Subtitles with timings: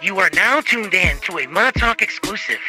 [0.00, 2.60] You are now tuned in to a Mud Talk exclusive.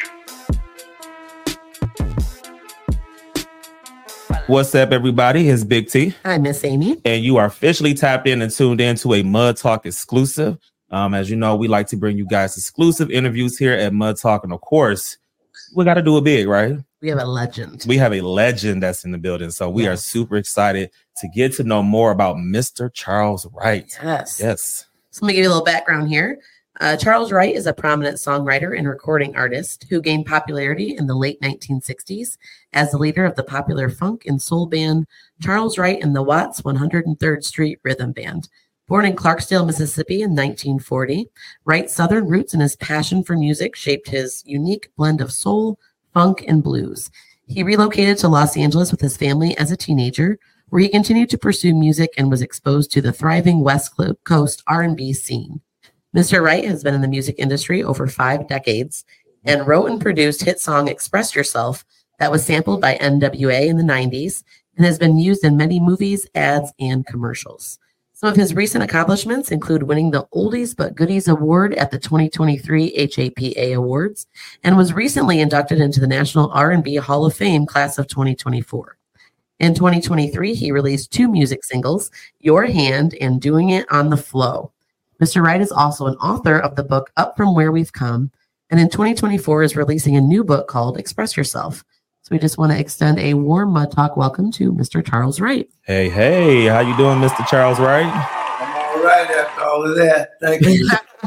[4.47, 5.47] What's up, everybody?
[5.47, 6.15] It's Big T.
[6.25, 6.99] Hi, Miss Amy.
[7.05, 10.57] And you are officially tapped in and tuned in to a Mud Talk exclusive.
[10.89, 14.17] Um, as you know, we like to bring you guys exclusive interviews here at Mud
[14.17, 14.43] Talk.
[14.43, 15.19] And of course,
[15.75, 16.77] we got to do it big, right?
[16.99, 17.85] We have a legend.
[17.87, 19.51] We have a legend that's in the building.
[19.51, 22.91] So we are super excited to get to know more about Mr.
[22.91, 23.95] Charles Wright.
[24.01, 24.39] Yes.
[24.39, 24.87] Yes.
[25.11, 26.39] So let me give you a little background here.
[26.81, 31.15] Uh, Charles Wright is a prominent songwriter and recording artist who gained popularity in the
[31.15, 32.37] late 1960s
[32.71, 35.05] as the leader of the popular funk and soul band
[35.41, 38.47] Charles Wright and the Watts 103rd Street Rhythm Band.
[38.87, 41.29] Born in Clarksdale, Mississippi in 1940,
[41.65, 45.77] Wright's Southern roots and his passion for music shaped his unique blend of soul,
[46.13, 47.11] funk, and blues.
[47.45, 50.39] He relocated to Los Angeles with his family as a teenager,
[50.69, 55.11] where he continued to pursue music and was exposed to the thriving West Coast R&B
[55.11, 55.59] scene.
[56.15, 56.41] Mr.
[56.41, 59.05] Wright has been in the music industry over five decades
[59.43, 61.85] and wrote and produced hit song Express Yourself
[62.17, 64.43] that was sampled by NWA in the 90s
[64.75, 67.77] and has been used in many movies, ads, and commercials.
[68.13, 72.91] Some of his recent accomplishments include winning the Oldies But Goodies Award at the 2023
[72.97, 74.25] HAPA Awards
[74.63, 78.97] and was recently inducted into the National R&B Hall of Fame class of 2024.
[79.59, 84.71] In 2023, he released two music singles, Your Hand and Doing It on the Flow.
[85.21, 85.43] Mr.
[85.43, 88.31] Wright is also an author of the book Up From Where We've Come,
[88.69, 91.83] and in 2024 is releasing a new book called Express Yourself.
[92.21, 95.05] So we just want to extend a warm Mud Talk welcome to Mr.
[95.05, 95.69] Charles Wright.
[95.81, 97.45] Hey, hey, how you doing, Mr.
[97.47, 98.05] Charles Wright?
[98.05, 100.29] I'm all right after all of that.
[100.39, 100.87] Thank you.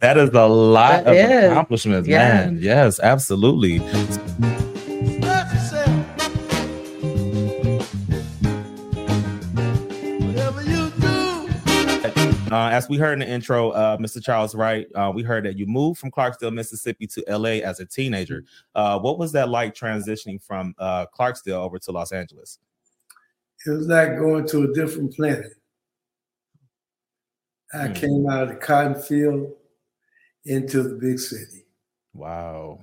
[0.00, 1.50] that is a lot That of is.
[1.52, 2.28] accomplishments, Yeah.
[2.46, 2.58] man.
[2.60, 3.78] Yes, absolutely.
[12.54, 14.22] Uh, as we heard in the intro, uh, Mr.
[14.22, 17.84] Charles Wright, uh, we heard that you moved from Clarksdale, Mississippi to LA as a
[17.84, 18.44] teenager.
[18.76, 22.60] Uh, what was that like transitioning from uh, Clarksdale over to Los Angeles?
[23.66, 25.54] It was like going to a different planet.
[27.72, 27.92] I Hmm.
[27.94, 29.52] came out of the cotton field
[30.44, 31.66] into the big city.
[32.12, 32.78] Wow.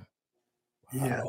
[0.92, 1.22] Yeah.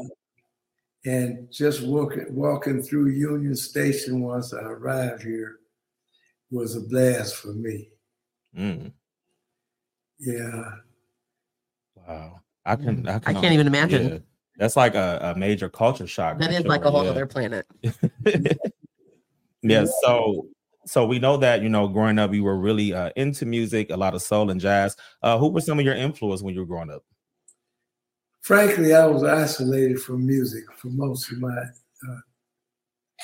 [1.05, 5.59] And just walking walking through Union Station once I arrived here
[6.51, 7.92] was a blast for me.
[8.57, 8.91] Mm,
[10.19, 10.71] Yeah.
[12.07, 12.39] wow.
[12.65, 13.07] I can.
[13.07, 14.09] I, I can, can't even imagine.
[14.09, 14.17] yeah.
[14.57, 16.37] That's like a, a major culture shock.
[16.37, 17.09] That is for is like a whole yeah.
[17.09, 17.65] other planet.
[19.63, 20.45] yeah so
[20.85, 23.95] so we know that you know growing up you were really uh, into music a
[23.95, 26.65] lot of soul and jazz uh who were some of your influence when you were
[26.65, 27.01] growing up
[28.43, 32.19] Frankly, I was isolated from music for most of my uh,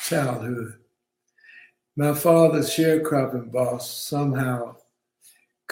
[0.02, 0.76] childhood.
[1.98, 4.78] My father's sharecropping boss somehow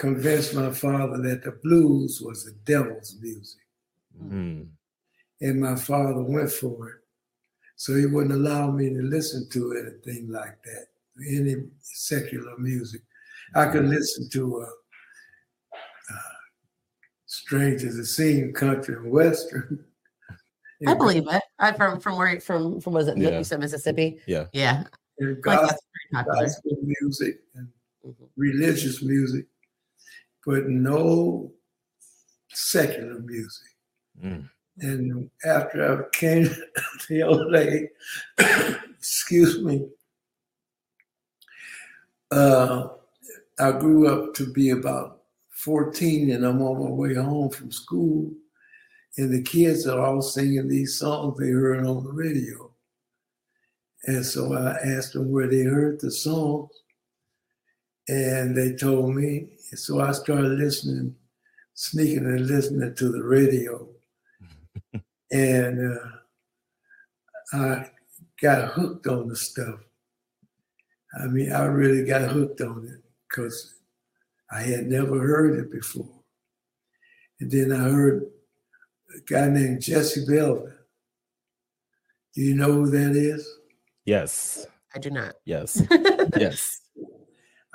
[0.08, 3.60] convinced my father that the blues was the devil's music.
[4.22, 4.68] Mm,
[5.40, 6.94] And my father went for it.
[7.76, 10.86] So he wouldn't allow me to listen to anything like that,
[11.28, 13.02] any secular music.
[13.54, 14.64] I could listen to uh,
[16.14, 16.34] uh,
[17.26, 19.84] Strange as it seemed, country and western.
[20.86, 21.42] I believe it.
[21.58, 23.38] I from from where from from was it Yeah.
[23.38, 24.20] you said Mississippi?
[24.26, 24.84] yeah Yeah.
[24.86, 25.78] I feel like gospel,
[26.12, 26.94] very popular.
[27.00, 27.68] music and
[28.06, 28.28] Mhm.
[28.36, 29.46] religious music,
[30.44, 31.52] but no
[32.50, 33.68] secular music.
[34.22, 34.48] Mm,
[34.80, 36.48] And after I came
[37.06, 37.88] to LA,
[38.98, 39.88] excuse me,
[42.30, 42.88] uh,
[43.58, 48.32] I grew up to be about 14 and I'm on my way home from school.
[49.16, 52.70] And the kids are all singing these songs they heard on the radio.
[54.04, 56.70] And so I asked them where they heard the songs.
[58.08, 59.48] And they told me.
[59.74, 61.14] So I started listening,
[61.74, 63.88] sneaking and listening to the radio
[65.30, 67.90] and uh, I
[68.40, 69.80] got hooked on the stuff.
[71.20, 73.74] I mean, I really got hooked on it because
[74.50, 76.08] I had never heard it before.
[77.40, 78.24] And then I heard
[79.16, 80.72] a guy named Jesse Belvin.
[82.34, 83.46] Do you know who that is?
[84.04, 85.34] yes I do not.
[85.44, 85.82] yes
[86.38, 86.80] yes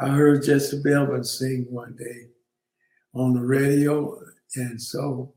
[0.03, 2.27] I heard Jesse Belvin sing one day
[3.13, 4.19] on the radio,
[4.57, 5.33] and so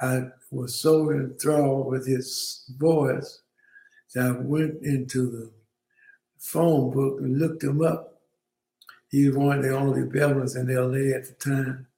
[0.00, 3.40] I was so enthralled with his voice
[4.14, 5.50] that I went into the
[6.38, 8.20] phone book and looked him up.
[9.10, 11.88] He was one of the only Belvins in LA at the time.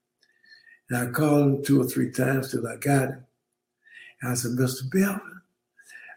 [0.88, 3.26] And I called him two or three times till I got him.
[4.22, 4.88] And I said, Mr.
[4.88, 5.20] Belvin,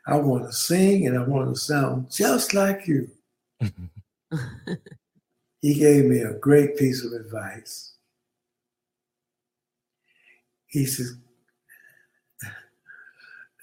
[0.07, 3.09] I want to sing and I want to sound just like you.
[5.61, 7.93] he gave me a great piece of advice.
[10.67, 11.17] He says,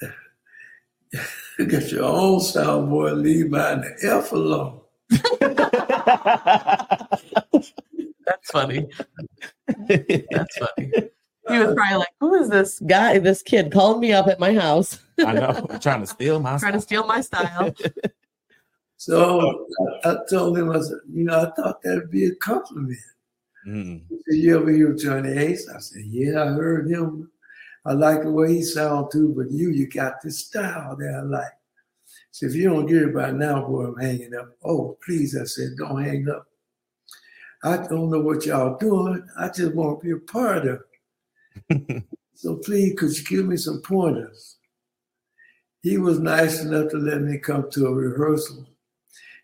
[1.68, 4.80] Get your own sound boy, leave mine the F alone.
[8.26, 8.88] That's funny.
[9.88, 10.92] That's funny.
[11.48, 13.18] He was probably like, "Who is this guy?
[13.18, 16.58] This kid calling me up at my house, I know, trying to steal my style.
[16.70, 17.74] trying to steal my style."
[19.04, 19.66] So
[20.02, 22.96] I, I told him, I said, you know, I thought that'd be a compliment.
[23.68, 24.00] Mm.
[24.08, 25.68] He said, you ever hear Johnny Ace?
[25.68, 27.30] I said, yeah, I heard him.
[27.84, 31.20] I like the way he sound too, but you, you got this style that I
[31.20, 31.52] like.
[32.30, 34.56] So if you don't get it by now, boy, I'm hanging up.
[34.64, 36.46] Oh, please, I said, don't hang up.
[37.62, 39.22] I don't know what y'all doing.
[39.38, 40.80] I just want to be a part of
[41.68, 42.04] it.
[42.34, 44.56] so please, could you give me some pointers?
[45.82, 48.66] He was nice enough to let me come to a rehearsal.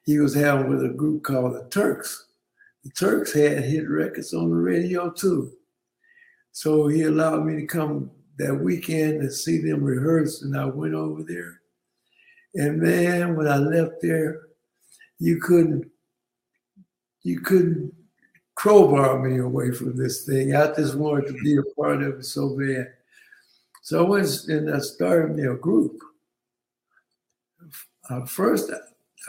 [0.04, 2.26] He was having with a group called the Turks.
[2.84, 5.52] The Turks had hit records on the radio too.
[6.52, 10.94] So he allowed me to come that weekend and see them rehearse, and I went
[10.94, 11.60] over there.
[12.54, 14.40] And man, when I left there,
[15.18, 15.90] you couldn't
[17.22, 17.94] you couldn't
[18.54, 20.56] crowbar me away from this thing.
[20.56, 22.88] I just wanted to be a part of it so bad.
[23.82, 25.98] So I went and I started me a group.
[28.08, 28.70] Uh, first,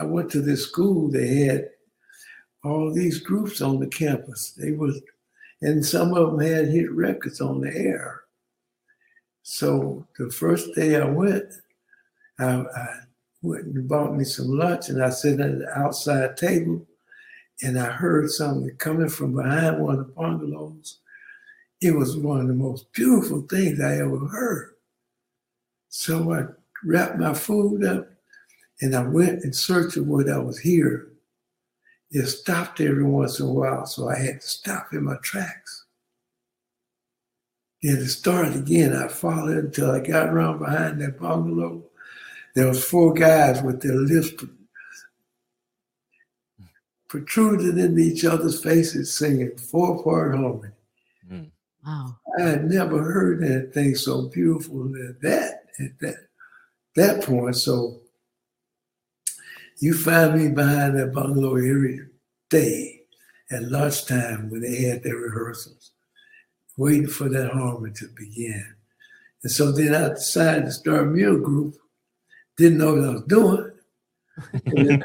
[0.00, 1.10] I went to this school.
[1.10, 1.70] They had
[2.64, 4.52] all these groups on the campus.
[4.52, 5.00] They was,
[5.60, 8.22] and some of them had hit records on the air.
[9.42, 11.44] So the first day I went,
[12.38, 12.86] I, I
[13.42, 16.86] went and bought me some lunch, and I sat at the outside table,
[17.62, 20.98] and I heard something coming from behind one of the bungalows.
[21.80, 24.74] It was one of the most beautiful things I ever heard.
[25.88, 26.44] So I
[26.84, 28.08] wrapped my food up,
[28.82, 31.08] and I went in search of what I was here.
[32.10, 35.86] It stopped every once in a while, so I had to stop in my tracks.
[37.80, 38.94] Then it started again.
[38.94, 41.84] I followed until I got around behind that bungalow.
[42.54, 44.44] There was four guys with their lips
[47.08, 50.72] protruded into each other's faces singing four-part harmony.
[51.30, 51.50] Mm.
[51.86, 52.18] Wow.
[52.38, 56.16] I had never heard anything so beautiful as that at that
[56.94, 57.56] that point.
[57.56, 58.01] So
[59.82, 62.06] you find me behind that bungalow every
[62.48, 63.00] day
[63.50, 65.90] at lunchtime when they had their rehearsals,
[66.76, 68.76] waiting for that harmony to begin.
[69.42, 71.74] And so then I decided to start a meal group.
[72.56, 73.72] Didn't know what I was doing.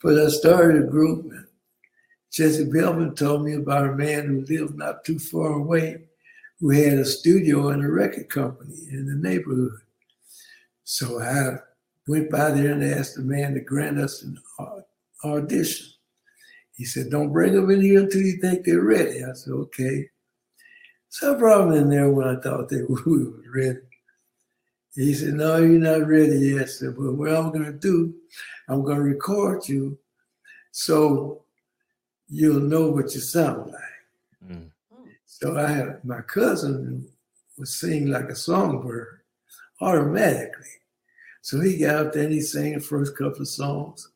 [0.00, 1.32] but I started a group.
[2.30, 6.04] Jesse Belvin told me about a man who lived not too far away
[6.60, 9.72] who had a studio and a record company in the neighborhood.
[10.84, 11.58] So I
[12.06, 14.38] went by there and asked the man to grant us an
[15.24, 15.88] audition.
[16.76, 19.24] He said, Don't bring them in here until you think they're ready.
[19.24, 20.08] I said, Okay.
[21.08, 23.78] So I brought them in there when I thought they were ready.
[24.94, 26.62] He said, No, you're not ready yet.
[26.62, 28.14] I said, Well, what I'm going to do,
[28.68, 29.98] I'm going to record you
[30.72, 31.44] so
[32.28, 34.50] you'll know what you sound like.
[34.52, 34.70] Mm.
[35.24, 37.08] So I had my cousin
[37.58, 39.20] was singing like a songbird
[39.80, 40.66] automatically.
[41.46, 44.10] So he got up there and he sang the first couple of songs.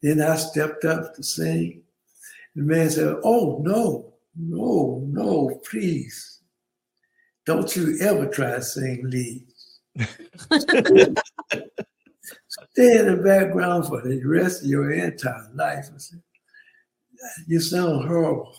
[0.00, 1.82] Then I stepped up to sing.
[2.56, 6.40] The man said, Oh, no, no, no, please.
[7.44, 9.80] Don't you ever try to sing leads.
[12.48, 15.90] Stay in the background for the rest of your entire life.
[15.94, 16.22] I said,
[17.46, 18.56] You sound horrible.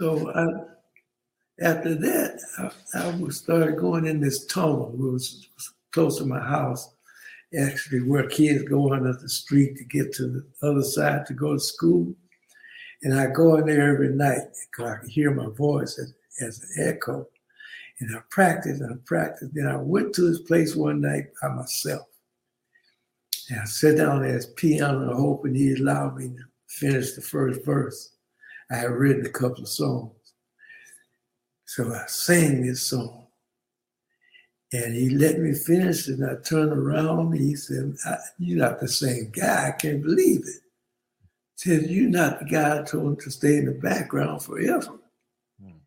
[0.00, 0.46] So I,
[1.60, 2.40] after that,
[2.94, 4.90] I, I started going in this tunnel.
[4.94, 6.92] It was, was close to my house,
[7.58, 11.54] actually, where kids go under the street to get to the other side to go
[11.54, 12.12] to school.
[13.02, 16.12] And I go in there every night because I could hear my voice as,
[16.44, 17.28] as an echo.
[18.00, 19.54] And I practiced and I practiced.
[19.54, 22.08] Then I went to this place one night by myself.
[23.50, 27.64] And I sat down at his piano hoping he'd allow me to finish the first
[27.64, 28.16] verse.
[28.70, 30.10] I had written a couple of songs.
[31.66, 33.23] So I sang this song.
[34.74, 37.94] And he let me finish and I turned around and he said,
[38.38, 39.68] You're not the same guy.
[39.68, 40.62] I can't believe it.
[41.62, 44.98] He said, You're not the guy I told him to stay in the background forever.
[45.62, 45.78] Hmm.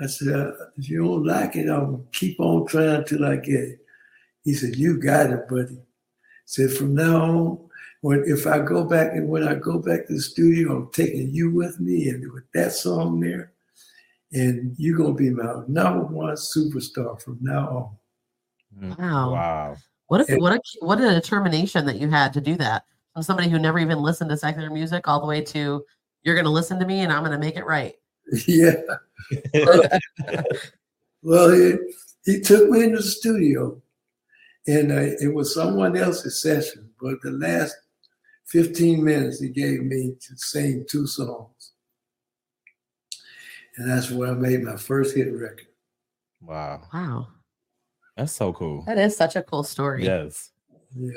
[0.00, 3.60] I said, uh, If you don't like it, I'll keep on trying till I get
[3.60, 3.78] it.
[4.44, 5.74] He said, You got it, buddy.
[5.74, 5.80] He
[6.44, 7.70] said, From now on,
[8.02, 11.30] when if I go back and when I go back to the studio, I'm taking
[11.30, 13.50] you with me and with that song there,
[14.30, 17.98] and you're gonna be my number one superstar from now on.
[18.76, 19.32] Wow.
[19.32, 19.76] Wow.
[20.06, 23.48] What if what a what a determination that you had to do that from somebody
[23.48, 25.84] who never even listened to secular music all the way to
[26.22, 27.94] you're gonna listen to me and I'm gonna make it right.
[28.46, 28.74] yeah.
[31.22, 31.74] well, he,
[32.24, 33.80] he took me into the studio,
[34.66, 36.90] and uh, it was someone else's session.
[37.00, 37.74] But the last
[38.46, 41.72] 15 minutes, he gave me to sing two songs.
[43.76, 45.68] And that's where I made my first hit record.
[46.42, 46.82] Wow.
[46.92, 47.28] Wow.
[48.18, 48.82] That's so cool.
[48.82, 50.04] That is such a cool story.
[50.04, 50.50] Yes.
[50.98, 51.12] Yeah.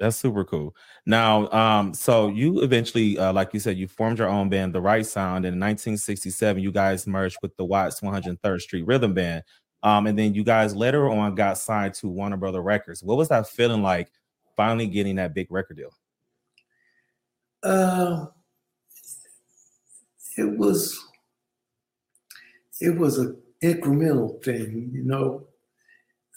[0.00, 0.74] That's super cool.
[1.06, 4.80] Now, um, so you eventually, uh, like you said, you formed your own band, The
[4.80, 5.44] Wright Sound.
[5.44, 9.44] In 1967, you guys merged with the Watts 103rd Street Rhythm Band.
[9.84, 13.04] Um, and then you guys later on got signed to Warner Brother Records.
[13.04, 14.10] What was that feeling like
[14.56, 15.94] finally getting that big record deal?
[17.62, 18.26] Uh,
[20.36, 21.00] it was
[22.80, 25.46] it was an incremental thing, you know.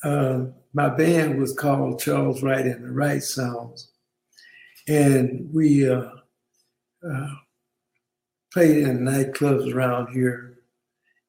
[0.05, 3.91] Uh, my band was called Charles Wright and the Wright Sounds,
[4.87, 6.09] and we uh,
[7.09, 7.35] uh,
[8.53, 10.59] played in nightclubs around here,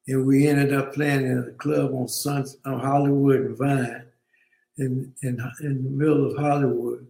[0.07, 4.05] and we ended up playing in a club on Sun on Hollywood and Vine,
[4.77, 7.07] in in in the middle of Hollywood,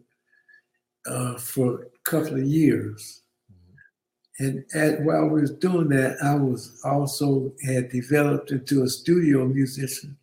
[1.06, 3.24] uh, for a couple of years.
[4.40, 9.46] And at, while we was doing that, I was also had developed into a studio
[9.46, 10.16] musician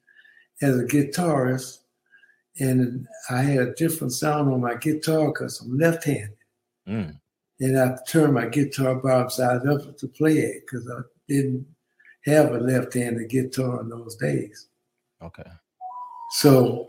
[0.64, 1.78] as a guitarist,
[2.60, 6.36] and I had a different sound on my guitar because I'm left-handed,
[6.88, 7.18] Mm.
[7.60, 11.66] and I turned my guitar bar upside up to play it because I didn't
[12.26, 14.68] have a left-handed guitar in those days.
[15.22, 15.50] Okay.
[16.40, 16.88] So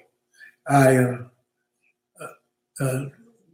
[0.67, 1.27] I, uh,
[2.19, 3.05] uh, uh,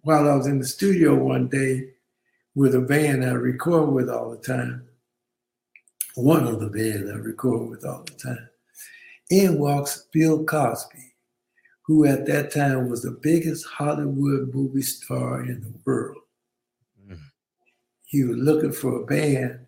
[0.02, 1.94] while I was in the studio one day
[2.56, 4.88] with a band I record with all the time,
[6.16, 8.50] one of the bands I record with all the time,
[9.32, 11.14] in walks Bill Cosby,
[11.84, 16.18] who at that time was the biggest Hollywood movie star in the world.
[17.10, 17.18] Mm.
[18.06, 19.66] He was looking for a band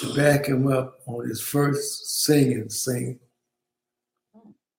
[0.00, 3.18] to back him up on his first singing single,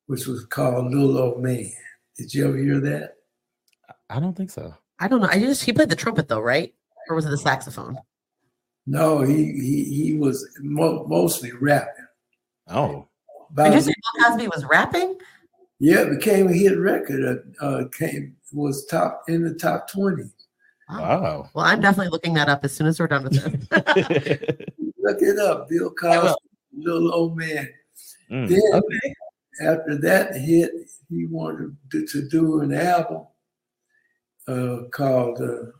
[0.06, 1.72] which was called Little Old Man.
[2.16, 3.16] Did you ever hear that?
[4.10, 4.74] I don't think so.
[5.00, 5.30] I don't know.
[5.32, 6.74] I just he played the trumpet though, right?
[7.10, 7.98] Or was it the saxophone?
[8.86, 12.06] No, he he, he was mo- mostly rapping.
[12.68, 13.08] Oh,
[13.56, 15.18] Did you About, say Bill Cosby was rapping?
[15.80, 17.44] yeah, it became a hit record.
[17.60, 20.30] Uh, uh, came was top in the top twenty.
[20.90, 21.50] wow.
[21.54, 23.44] Well, I'm definitely looking that up as soon as we're done with this.
[25.00, 26.36] Look it up, Bill Cosby,
[26.78, 27.68] Little Old Man.
[28.30, 28.48] Mm.
[28.48, 29.16] Then okay.
[29.62, 30.72] after that hit,
[31.10, 33.26] he wanted to, to do an album
[34.48, 35.72] uh, called uh,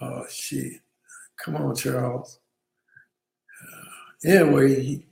[0.00, 0.80] oh shit,
[1.36, 2.40] come on, Charles.
[3.62, 5.05] Uh, anyway, he,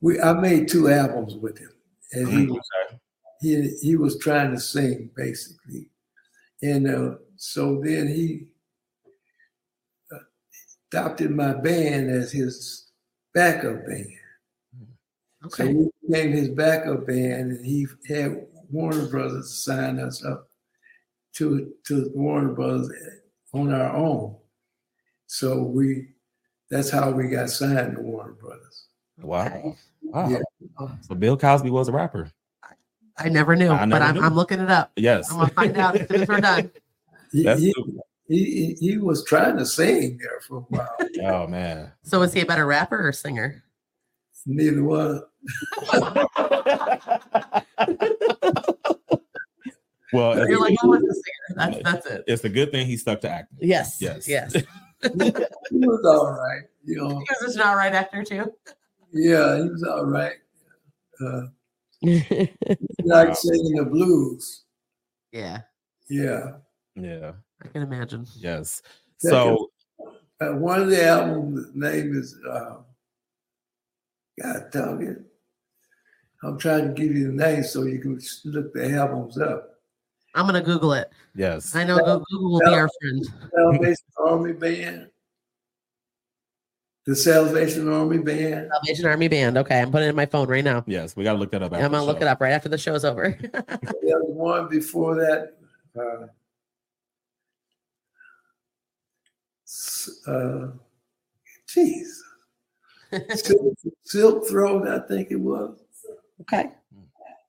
[0.00, 1.72] we I made two albums with him,
[2.12, 2.98] and he Mm, was okay.
[3.40, 5.90] he he was trying to sing basically,
[6.62, 8.48] and uh, so then he
[10.12, 10.18] uh,
[10.92, 12.90] adopted my band as his
[13.34, 14.06] backup band.
[15.44, 15.64] Okay.
[15.64, 15.74] So Okay.
[15.74, 20.48] we became his backup band, and he had Warner Brothers sign us up
[21.36, 22.92] to to Warner Brothers
[23.54, 24.38] on our own.
[25.26, 26.14] So we
[26.70, 28.88] that's how we got signed to Warner Brothers.
[29.18, 29.76] Wow.
[30.08, 30.12] Okay.
[30.12, 30.28] Wow.
[30.80, 30.88] Yeah.
[31.02, 32.30] So Bill Cosby was a rapper.
[33.18, 34.20] I never knew, I but never I'm, knew.
[34.22, 34.92] I'm looking it up.
[34.96, 35.30] Yes.
[35.30, 36.70] I'm gonna find out as soon as we're done.
[37.32, 37.74] He, That's he,
[38.28, 40.96] he, he- he was trying to sing there for a while.
[41.22, 41.92] Oh man.
[42.02, 43.62] So is he a better rapper or singer?
[44.46, 45.20] Neither one.
[50.12, 51.54] well, it's, You're like, oh, it's a singer.
[51.56, 52.24] That's that's it.
[52.26, 53.58] it's a good thing he stuck to acting.
[53.60, 53.98] Yes.
[54.00, 54.26] Yes.
[54.28, 54.56] Yes.
[55.02, 56.62] He was all right.
[56.84, 58.52] You know, He was an all right actor too.
[59.12, 60.34] Yeah, he was all right.
[61.22, 61.42] Uh,
[62.00, 62.24] he
[63.04, 64.64] liked singing the blues.
[65.32, 65.58] yeah,
[66.08, 66.52] Yeah.
[66.94, 67.32] Yeah.
[67.62, 68.26] I can imagine.
[68.38, 68.80] Yes.
[69.18, 69.68] So
[70.40, 72.76] Uh, one of the albums name is uh,
[74.42, 75.18] God dog it.
[76.42, 79.68] I'm trying to give you the name so you can look the albums up.
[80.34, 81.12] I'm gonna Google it.
[81.34, 81.76] yes.
[81.76, 83.26] I know Google will be our friend.
[83.54, 85.09] Salvation Army Band.
[87.06, 88.70] The Salvation Army Band.
[88.72, 89.56] Salvation Army Band.
[89.58, 90.84] Okay, I'm putting it in my phone right now.
[90.86, 91.16] Yes.
[91.16, 91.72] We gotta look that up.
[91.72, 93.38] I'm gonna look it up right after the show's over.
[93.50, 95.56] The other one before that.
[95.96, 96.26] Uh,
[100.30, 100.72] uh,
[101.68, 102.06] jeez.
[103.34, 105.76] Silk, Silk Throat, I think it was.
[106.42, 106.70] okay.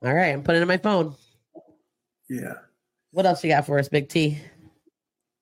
[0.03, 1.15] All right, I'm putting it in my phone.
[2.29, 2.53] Yeah.
[3.11, 4.39] What else you got for us, Big T?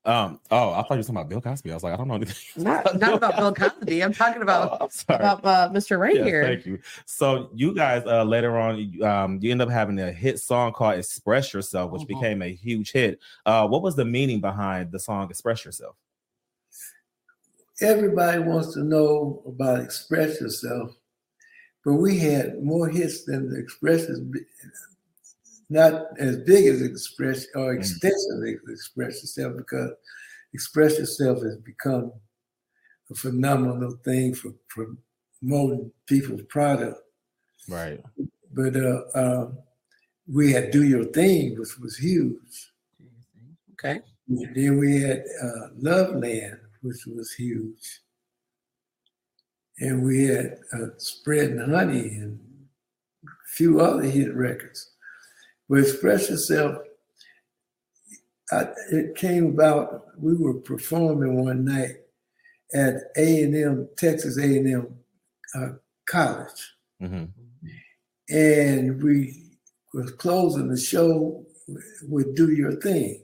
[0.09, 0.39] Um.
[0.49, 1.69] Oh, I thought you were talking about Bill Cosby.
[1.71, 2.35] I was like, I don't know anything.
[2.63, 4.01] Not not about Bill Cosby.
[4.03, 5.99] I'm talking about Oh, I'm about uh, Mr.
[5.99, 6.43] Wright Yes, here.
[6.43, 6.79] Thank you.
[7.05, 10.71] So you guys uh later on you, um you end up having a hit song
[10.73, 12.07] called Express Yourself, which Mhm.
[12.07, 13.19] became a huge hit.
[13.45, 15.95] Uh what was the meaning behind the song Express Yourself?
[17.81, 20.91] everybody wants to know about Express Yourself,
[21.85, 24.19] but we had more hits than the Expresses,
[25.69, 29.91] not as big as Express or extensive as Express Yourself because
[30.53, 32.11] Express Yourself has become
[33.11, 36.99] a phenomenal thing for promoting people's product.
[37.67, 38.01] Right.
[38.51, 39.51] But uh, uh,
[40.27, 42.71] we had Do Your Thing, which was huge.
[43.73, 44.01] Okay.
[44.27, 48.01] Then we had uh, Love Land, which was huge.
[49.79, 52.39] And we had uh, Spreadin' Honey and
[53.23, 54.91] a few other hit records.
[55.69, 56.77] But Express Yourself,
[58.51, 61.97] I, it came about, we were performing one night
[62.73, 64.87] at A&M, Texas A&M
[65.55, 65.69] uh,
[66.07, 66.75] College.
[66.99, 67.25] hmm
[68.29, 69.43] And we
[69.93, 71.45] was closing the show
[72.07, 73.21] with Do Your Thing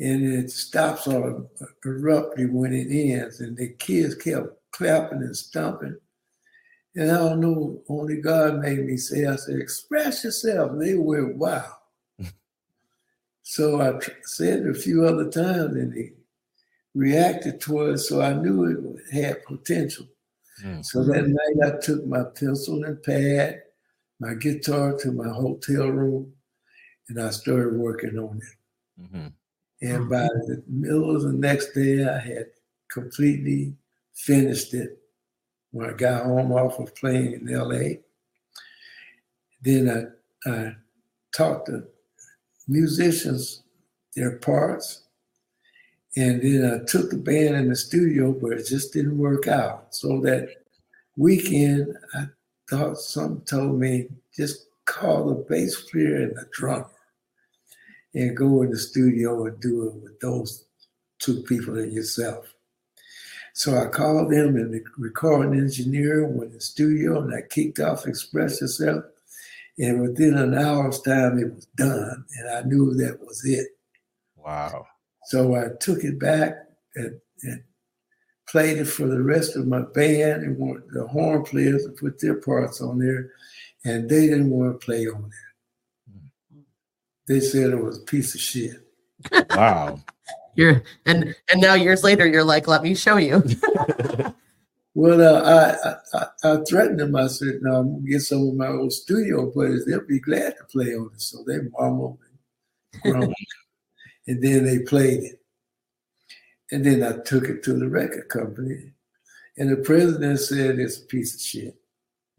[0.00, 1.50] and it stops all
[1.84, 5.96] abruptly when it ends, and the kids kept clapping and stomping.
[6.98, 10.72] And I don't know, only God made me say, I said, express yourself.
[10.72, 11.76] And they went, wow.
[13.44, 16.14] so I said it a few other times and they
[16.96, 17.98] reacted to it.
[17.98, 20.08] So I knew it had potential.
[20.64, 20.84] Mm.
[20.84, 23.62] So that night I took my pencil and pad,
[24.18, 26.32] my guitar to my hotel room,
[27.08, 29.08] and I started working on it.
[29.08, 29.26] hmm
[29.82, 32.46] And by the middle of the next day, I had
[32.90, 33.76] completely
[34.14, 34.97] finished it
[35.72, 38.00] when I got home off of playing in LA.
[39.62, 40.12] Then
[40.46, 40.76] I, I
[41.32, 41.88] taught the
[42.66, 43.62] musicians
[44.14, 45.04] their parts.
[46.16, 49.94] And then I took the band in the studio, but it just didn't work out.
[49.94, 50.48] So that
[51.16, 52.26] weekend, I
[52.68, 56.88] thought something told me just call the bass player and the drummer
[58.14, 60.64] and go in the studio and do it with those
[61.18, 62.52] two people and yourself.
[63.58, 67.80] So I called them and the recording engineer went in the studio and I kicked
[67.80, 69.02] off Express Yourself.
[69.80, 72.24] And within an hour's time, it was done.
[72.38, 73.66] And I knew that was it.
[74.36, 74.86] Wow.
[75.24, 76.54] So I took it back
[76.94, 77.64] and, and
[78.48, 82.20] played it for the rest of my band and want the horn players to put
[82.20, 83.32] their parts on there.
[83.84, 86.12] And they didn't want to play on it.
[86.12, 86.60] Hmm.
[87.26, 88.88] They said it was a piece of shit.
[89.50, 89.98] Wow.
[90.58, 93.42] You're and and now years later, you're like, let me show you.
[94.94, 97.14] Well, uh, I, I I threatened them.
[97.14, 99.84] I said, "No, I'm gonna get some of my old studio players.
[99.84, 102.18] They'll be glad to play on it." So they mumbled
[103.04, 103.34] and grumbled,
[104.26, 105.40] and then they played it.
[106.72, 108.90] And then I took it to the record company,
[109.56, 111.76] and the president said it's a piece of shit.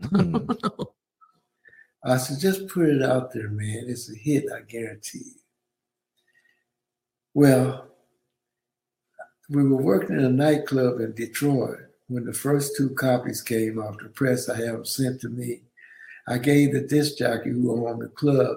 [0.03, 0.85] Mm.
[2.03, 3.85] I said, "Just put it out there, man.
[3.87, 5.41] It's a hit, I guarantee you."
[7.33, 7.88] Well,
[9.49, 13.97] we were working in a nightclub in Detroit when the first two copies came off
[13.97, 14.47] the press.
[14.47, 15.61] I had them sent to me.
[16.27, 18.55] I gave the disc jockey who owned the club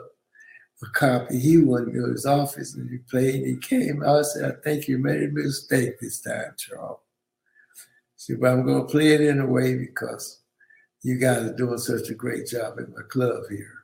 [0.82, 1.38] a copy.
[1.38, 3.46] He went to his office and he played.
[3.46, 6.98] He came I said, I think you made a mistake this time, Charles.
[8.16, 10.40] Said, but I'm going to play it anyway because
[11.02, 13.78] you guys are doing such a great job at my club here.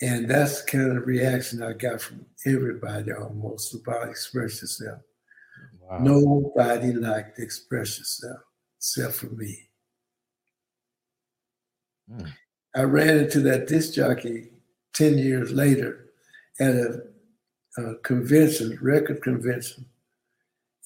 [0.00, 4.98] And that's the kind of reaction I got from everybody almost about Express Yourself.
[5.92, 5.98] Wow.
[5.98, 8.40] Nobody liked to express yourself
[8.78, 9.68] except for me.
[12.10, 12.26] Hmm.
[12.74, 14.48] I ran into that disc jockey
[14.94, 16.06] 10 years later
[16.58, 17.02] at a,
[17.76, 19.84] a convention, record convention,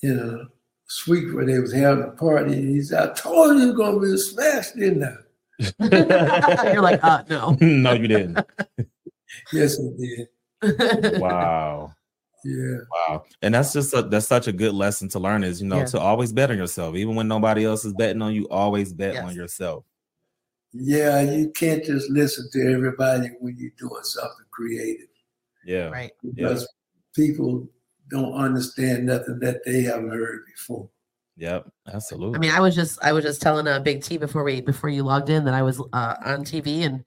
[0.03, 0.49] in a
[0.88, 2.55] suite where they was having a party.
[2.55, 6.66] And he said, I told you it was going to be a smash, didn't I?
[6.73, 7.51] you're like, uh, no.
[7.61, 8.38] no, you didn't.
[9.53, 11.21] Yes, I did.
[11.21, 11.95] Wow.
[12.44, 12.77] Yeah.
[12.90, 13.25] Wow.
[13.42, 15.85] And that's just a, that's such a good lesson to learn is, you know, Yeah.
[15.87, 16.94] to always bet on yourself.
[16.94, 19.25] Even when nobody else is betting on you, always bet Yes.
[19.25, 19.85] on yourself.
[20.72, 25.09] Yeah, you can't just listen to everybody when you're doing something creative.
[25.64, 25.88] Yeah.
[25.88, 26.12] right.
[26.22, 26.68] because
[27.14, 27.66] people
[28.09, 30.88] don't understand nothing that they haven't heard before.
[31.38, 31.68] Yep.
[31.92, 32.37] Absolutely.
[32.37, 34.90] I mean, I was just I was just telling a big T before we before
[34.90, 37.05] you logged in that I was uh, on TV and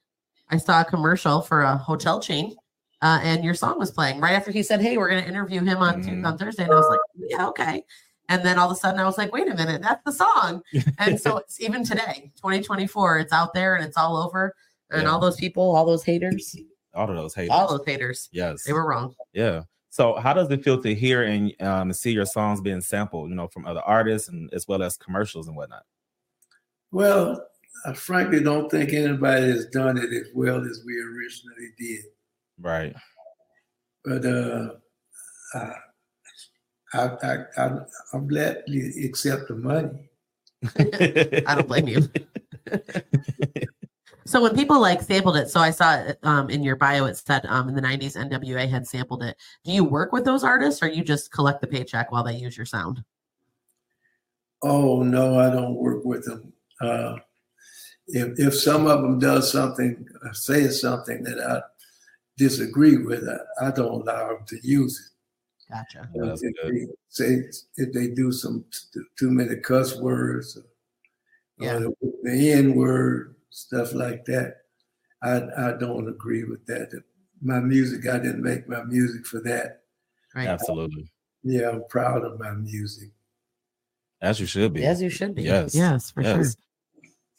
[0.50, 2.54] I saw a commercial for a hotel chain,
[3.02, 5.62] uh, and your song was playing right after he said, "Hey, we're going to interview
[5.64, 6.26] him on Tu- Mhm.
[6.26, 7.84] on Thursday," and I was like, "Yeah, okay."
[8.28, 10.62] And then all of a sudden, I was like, "Wait a minute, that's the song!"
[11.00, 14.54] And so it's even today, 2024, it's out there and it's all over,
[14.92, 15.10] and Yeah.
[15.10, 16.56] all those people, all those haters,
[16.94, 17.50] all of those haters.
[17.52, 18.64] all those haters, yes.
[18.64, 19.16] they were wrong.
[19.34, 19.64] Yeah.
[19.92, 23.36] So how does it feel to hear and um, see your songs being sampled, you
[23.36, 25.84] know, from other artists and as well as commercials and whatnot?
[26.92, 27.44] Well,
[27.86, 32.06] I frankly don't think anybody has done it as well as we originally did.
[32.60, 32.95] Right.
[34.04, 34.69] But uh,
[35.54, 35.74] I,
[36.93, 37.69] I, I, I,
[38.13, 40.10] I'm gladly accept the money.
[41.45, 42.10] I don't blame you.
[44.26, 47.17] so when people like sampled it, so I saw it um, in your bio, it
[47.17, 49.38] said um, in the 90s NWA had sampled it.
[49.63, 52.58] Do you work with those artists or you just collect the paycheck while they use
[52.58, 53.04] your sound?
[54.62, 56.52] Oh no, I don't work with them.
[56.82, 57.15] Uh,
[58.08, 61.62] if if some of them does something, uh, says something that I
[62.39, 65.12] disagree with, I, I don't allow them to use it.
[65.71, 66.10] Gotcha.
[66.15, 66.73] Yeah, that's if good.
[66.73, 67.43] they say
[67.78, 70.63] if they do some t- too many cuss words, or,
[71.63, 71.75] Yeah.
[71.75, 74.49] or the, the N word, stuff like that,
[75.21, 75.36] I
[75.67, 76.89] I don't agree with that.
[77.41, 79.84] My music, I didn't make my music for that.
[80.34, 80.47] Right.
[80.47, 81.12] Absolutely.
[81.43, 83.12] Yeah, I'm proud of my music.
[84.21, 84.84] As you should be.
[84.86, 85.43] As you should be.
[85.43, 85.75] Yes.
[85.75, 86.58] Yes, for Yes.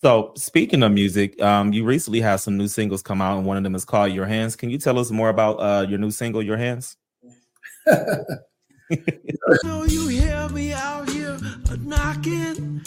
[0.02, 3.58] So speaking of music, um, you recently had some new singles come out, and one
[3.58, 4.56] of them is called Your Hands.
[4.56, 6.96] Can you tell us more about uh your new single, Your Hands?
[9.62, 11.38] know you hear me out here
[11.80, 12.80] knocking.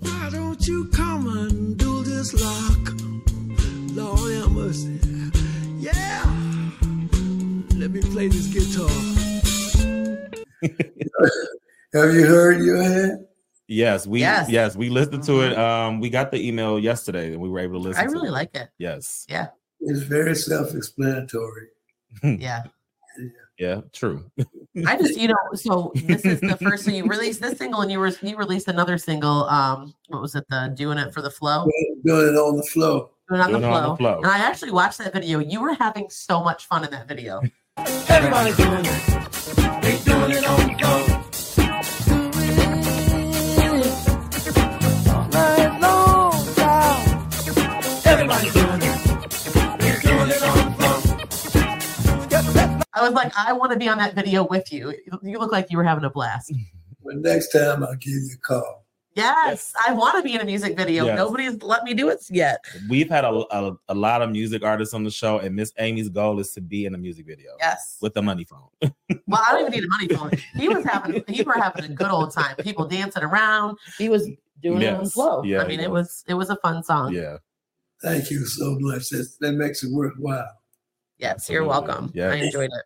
[0.00, 2.92] Why don't you come and do this lock?
[3.96, 5.00] Lord have mercy.
[5.78, 6.22] Yeah.
[7.76, 8.88] Let me play this guitar.
[11.94, 13.26] Have you heard your hand?
[13.72, 14.50] Yes, we Yes.
[14.50, 15.56] yes, we listened to it.
[15.58, 18.32] Um, we got the email yesterday and we were able to listen I really it.
[18.32, 18.68] like it.
[18.78, 19.24] Yes.
[19.28, 19.48] Yeah.
[19.80, 21.68] It's very self-explanatory.
[22.22, 22.64] Yeah.
[23.58, 24.24] Yeah, true.
[24.86, 26.84] I just, you know, so this is the first.
[26.84, 29.44] So you released this single, and you were you released another single.
[29.48, 30.44] Um, what was it?
[30.48, 31.68] The doing it for the flow,
[32.04, 33.10] Doing it on the flow.
[33.28, 33.90] doing it on, the, Doing it on flow.
[33.92, 34.16] the flow.
[34.18, 35.38] And I actually watched that video.
[35.38, 37.40] You were having so much fun in that video.
[38.08, 39.82] Everybody's doing it.
[39.82, 40.61] They doing it on
[53.02, 54.94] I was like, I want to be on that video with you.
[55.22, 56.52] You look like you were having a blast.
[57.04, 58.86] But next time I'll give you a call.
[59.16, 61.04] Yes, I want to be in a music video.
[61.04, 61.16] Yes.
[61.18, 62.64] Nobody's let me do it yet.
[62.88, 66.08] We've had a, a, a lot of music artists on the show, and Miss Amy's
[66.08, 67.98] goal is to be in a music video Yes.
[68.00, 68.68] with the money phone.
[69.26, 70.40] Well, I don't even need a money phone.
[70.54, 72.54] He was having, he were having a good old time.
[72.56, 73.78] People dancing around.
[73.98, 74.28] He was
[74.62, 75.42] doing it on the flow.
[75.42, 76.06] Yeah, I mean, it was.
[76.06, 77.12] was, it was a fun song.
[77.12, 77.38] yeah.
[78.02, 79.08] Thank you so much.
[79.10, 80.46] That, that makes it worthwhile.
[81.18, 81.66] Yes, you're Absolutely.
[81.68, 82.12] welcome.
[82.16, 82.84] I enjoyed it.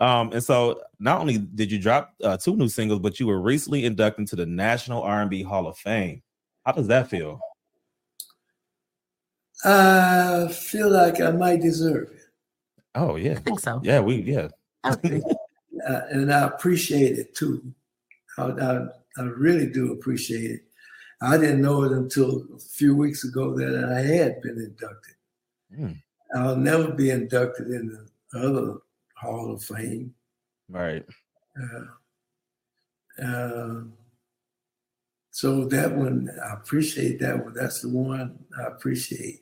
[0.00, 3.40] Um, and so not only did you drop uh, two new singles, but you were
[3.40, 6.22] recently inducted into the National R&B Hall of Fame.
[6.64, 7.40] How does that feel?
[9.64, 12.20] I feel like I might deserve it.
[12.94, 13.80] Oh yeah, I think so.
[13.82, 14.48] yeah, we yeah.
[14.84, 14.96] I.
[15.86, 17.62] Uh, and I appreciate it too.
[18.36, 18.86] I, I,
[19.18, 20.62] I really do appreciate it.
[21.20, 25.14] I didn't know it until a few weeks ago that I had been inducted.
[25.74, 25.92] Hmm.
[26.34, 27.96] I'll never be inducted in
[28.32, 28.74] the other
[29.20, 30.14] Hall of Fame.
[30.68, 31.04] Right.
[31.60, 33.80] Uh, uh,
[35.30, 37.54] so that one, I appreciate that one.
[37.54, 39.40] That's the one I appreciate.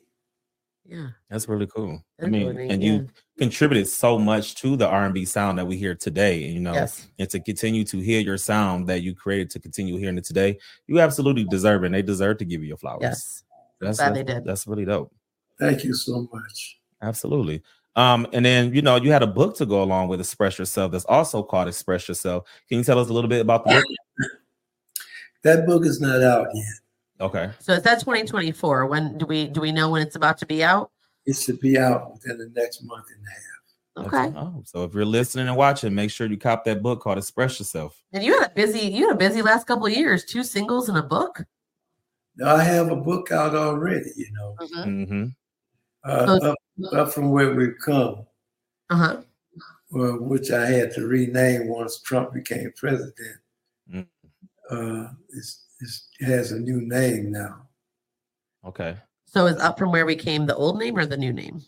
[0.87, 1.09] yeah.
[1.29, 2.01] That's really cool.
[2.21, 2.91] I mean, really and yeah.
[2.91, 7.07] you contributed so much to the R&B sound that we hear today, you know, Yes.
[7.19, 10.57] and to continue to hear your sound that you created to continue hearing it today,
[10.87, 11.87] you absolutely deserve it.
[11.87, 13.01] And they deserve to give you your flowers.
[13.01, 13.43] Yes.
[13.81, 14.45] That's, glad that's, they did.
[14.45, 15.13] that's really dope.
[15.59, 16.79] Thank you so much.
[17.01, 17.61] Absolutely.
[17.97, 20.91] Um, and then you know, you had a book to go along with Express Yourself
[20.91, 22.47] that's also called Express Yourself.
[22.69, 24.29] Can you tell us a little bit about the book?
[25.43, 26.65] That book is not out yet.
[27.19, 27.49] Okay.
[27.59, 28.85] So it's at 2024.
[28.85, 30.91] When do we do we know when it's about to be out?
[31.25, 34.31] It should be out within the next month and a half.
[34.31, 34.37] Okay.
[34.37, 37.59] Oh, so if you're listening and watching, make sure you cop that book called Express
[37.59, 37.99] Yourself.
[38.13, 40.23] And you had a busy you had a busy last couple of years.
[40.23, 41.43] Two singles and a book.
[42.35, 44.55] Now, I have a book out already, you know,
[44.85, 45.25] Mm-hmm.
[46.05, 46.57] uh, up,
[46.93, 48.25] up from where we've come,
[48.89, 49.21] Uh huh.
[49.99, 53.37] uh, which I had to rename once Trump became president.
[53.93, 54.07] Mm.
[54.69, 57.67] Uh, it's, it's, it has a new name now.
[58.65, 58.97] Okay.
[59.25, 61.61] So is up from where we came the old name or the new name?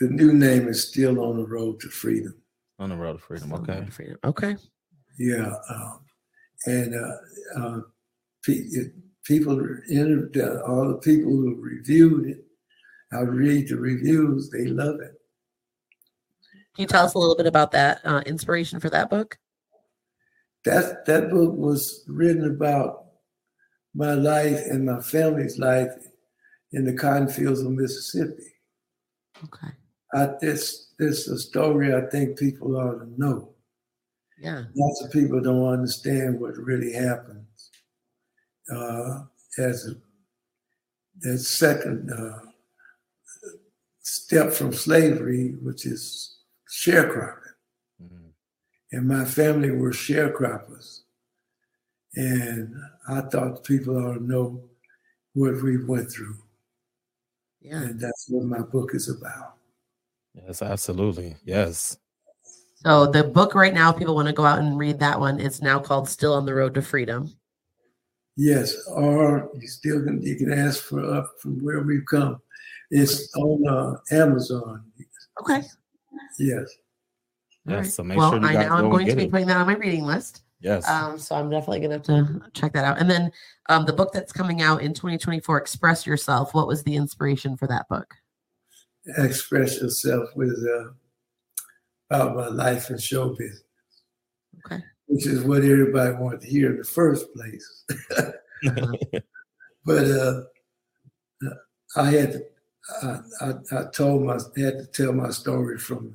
[0.00, 2.34] The new name is still on the road to freedom.
[2.78, 3.52] On the road to freedom.
[3.52, 3.86] On Okay.
[3.90, 4.18] Freedom.
[4.24, 4.56] Okay.
[5.18, 6.00] Yeah, um,
[6.66, 7.80] and uh, uh,
[8.44, 8.92] pe- it,
[9.24, 10.30] people are in
[10.66, 12.44] all the people who reviewed it.
[13.12, 15.12] I read the reviews; they love it.
[16.74, 19.38] Can you tell us a little bit about that uh, inspiration for that book?
[20.64, 23.06] That that book was written about
[23.94, 25.92] my life and my family's life
[26.72, 28.54] in the cotton fields of Mississippi.
[29.44, 29.72] Okay.
[30.14, 33.54] I, this this is a story I think people ought to know.
[34.38, 34.64] Yeah.
[34.74, 37.70] Lots of people don't understand what really happens
[38.72, 39.24] uh,
[39.58, 42.51] as a as second uh,
[44.32, 47.38] step from slavery, which is sharecropping.
[48.02, 48.32] Mhm.
[48.92, 51.02] and my family were sharecroppers.
[52.14, 52.74] And
[53.08, 54.68] I thought people ought to know
[55.34, 56.36] what we went through.
[57.60, 57.82] Yeah.
[57.82, 59.56] And that's what my book is about.
[60.34, 61.36] Yes, absolutely.
[61.44, 61.98] Yes.
[62.84, 65.40] So the book right now, people want to go out and read that one.
[65.40, 67.30] It's now called Still on the Road to Freedom.
[68.36, 72.41] Yes, or you still can you can ask for up from where we've come.
[72.94, 74.84] It's on uh, Amazon.
[75.40, 75.62] Okay.
[76.38, 76.68] Yes.
[77.66, 77.84] All Yes.
[77.84, 77.86] right.
[77.86, 79.30] So make well, sure you I guys now I'm going to be it.
[79.30, 80.42] putting that on my reading list.
[80.60, 80.86] Yes.
[80.88, 83.00] Um, so I'm definitely gonna have to check that out.
[83.00, 83.32] And then
[83.68, 86.54] um, the book that's coming out in 2024, Express Yourself.
[86.54, 88.14] What was the inspiration for that book?
[89.18, 90.90] Express yourself with uh,
[92.10, 93.64] about my life in show business,
[94.66, 94.82] Okay.
[95.06, 97.84] which is what everybody wanted to hear in the first place.
[99.84, 100.42] but uh,
[101.96, 102.44] I had to,
[103.02, 106.14] I, I, I told my had to tell my story from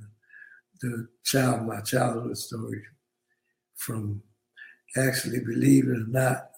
[0.81, 2.83] the child, my childhood story,
[3.75, 4.21] from
[4.95, 6.51] actually believe it or not,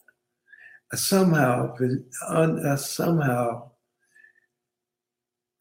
[0.92, 1.76] I somehow
[2.30, 3.72] I somehow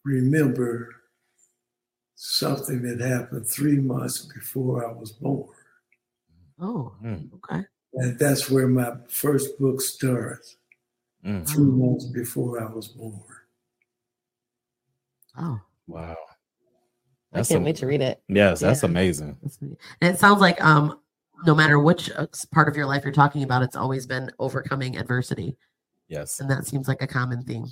[0.04, 0.94] remember
[2.14, 5.48] something that happened three months before I was born.
[6.60, 7.64] Oh, Mm, okay.
[7.94, 10.56] And that's where my first book starts,
[11.24, 11.48] mm.
[11.48, 13.22] three months before I was born.
[15.38, 16.16] Oh, Wow.
[17.32, 18.22] I That's can't am- wait to read it.
[18.28, 18.88] Yes, that's Yeah.
[18.88, 19.36] amazing.
[19.42, 19.78] That's neat.
[20.00, 20.98] And it sounds like um,
[21.46, 24.96] no matter which uh, part of your life you're talking about, it's always been overcoming
[24.96, 25.56] adversity,
[26.08, 26.40] Yes.
[26.40, 27.66] and that seems like a common theme.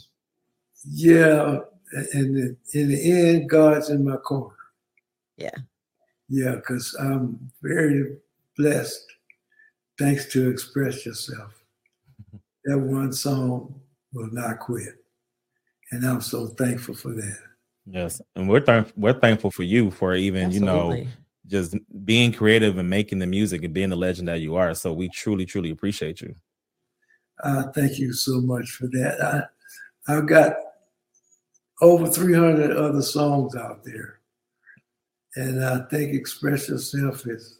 [0.85, 1.61] Yeah,
[1.93, 4.55] and in, in the end, God's in my corner.
[5.37, 5.51] Yeah.
[6.29, 8.17] Yeah, because I'm very
[8.57, 9.05] blessed.
[9.99, 11.53] Thanks to Express Yourself.
[12.65, 13.81] That one song
[14.13, 15.03] will not quit.
[15.93, 17.39] And I'm so thankful for that.
[17.87, 18.21] Yes.
[18.35, 21.07] And we're thank- we're thankful for you for even, you know,
[21.47, 24.75] just being creative and making the music and being the legend that you are.
[24.75, 26.35] So we truly, truly appreciate you.
[27.43, 29.49] Uh, thank you so much for that.
[30.09, 30.57] I, I've got
[31.81, 34.21] over 300 other songs out there.
[35.37, 37.59] And I think Express Yourself is,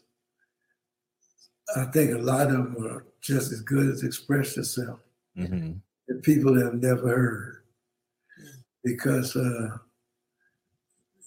[1.77, 5.01] I think a lot of them are just as good as Express Yourself
[5.37, 5.73] hmm
[6.09, 7.63] that people have never heard
[8.85, 9.77] because uh,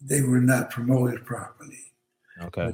[0.02, 1.80] they were not promoted properly.
[2.42, 2.74] Okay.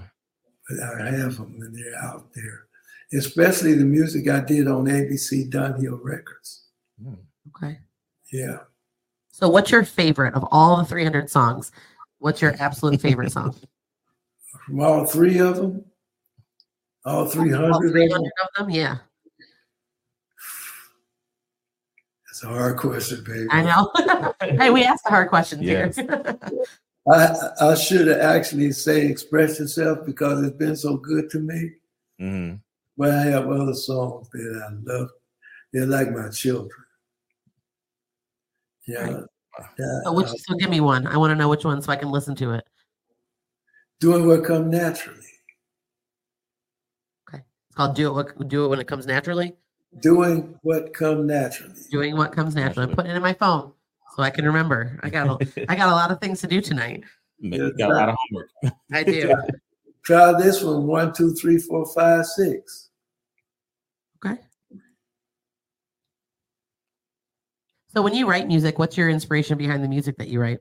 [0.69, 2.65] But I have them and they're out there,
[3.13, 6.67] especially the music I did on ABC Dunhill Records.
[7.03, 7.17] Mm.
[7.55, 7.79] Okay.
[8.31, 8.59] Yeah.
[9.31, 11.71] So, what's your favorite of all the 300 songs?
[12.19, 13.55] What's your absolute favorite song?
[14.65, 15.85] From all three of them,
[17.03, 18.69] all 300, All of them, of them?
[18.69, 18.97] Yeah,
[22.29, 23.47] it's a hard question, baby.
[23.51, 24.33] I know.
[24.57, 25.95] hey, we asked the hard questions Yes.
[25.97, 26.39] here.
[27.07, 31.71] I, I should have actually say express yourself because it's been so good to me.
[32.19, 32.53] hmm
[32.97, 35.09] But I have other songs that I love.
[35.71, 36.71] They're like my children.
[38.87, 39.03] Yeah.
[39.03, 39.23] Right.
[39.79, 41.07] Yeah, so, which, uh, so, give me one.
[41.07, 42.65] I want to know which one so I can listen to it.
[44.01, 45.19] doing what come naturally.
[47.29, 47.41] Okay.
[47.69, 49.55] It's called "Do It What, Do It When It Comes Naturally."
[50.01, 51.73] Doing what come naturally.
[51.89, 52.89] Doing what comes naturally.
[52.89, 53.71] I'm putting it in my phone
[54.15, 54.97] so I can remember.
[55.04, 57.04] I got a, I got a lot of things to do tonight.
[57.39, 58.49] You got a lot of homework.
[58.93, 59.36] I do.
[60.06, 60.88] Try this one.
[60.88, 62.91] One, two, three, four, five, six.
[64.25, 64.39] Okay.
[67.93, 70.60] So when you write music, what's your inspiration behind the music that you write?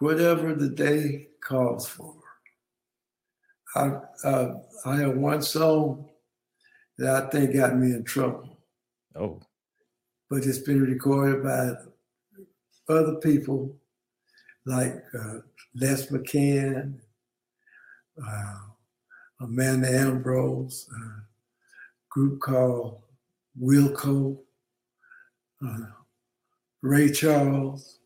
[0.00, 2.14] Whatever the day calls for.
[3.74, 6.10] I uh, I have one song
[6.98, 8.58] that I think got me in trouble.
[9.16, 9.40] Oh.
[10.34, 11.70] But it's been recorded by
[12.92, 13.72] other people
[14.66, 15.34] like uh,
[15.76, 16.98] Les McCann,
[18.20, 18.58] uh,
[19.40, 21.22] Amanda Ambrose, a
[22.10, 23.00] group called
[23.62, 24.36] Wilco,
[25.64, 25.86] uh,
[26.82, 28.00] Ray Charles,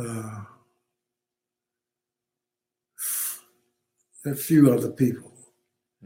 [0.00, 0.44] uh,
[4.24, 5.30] a few other people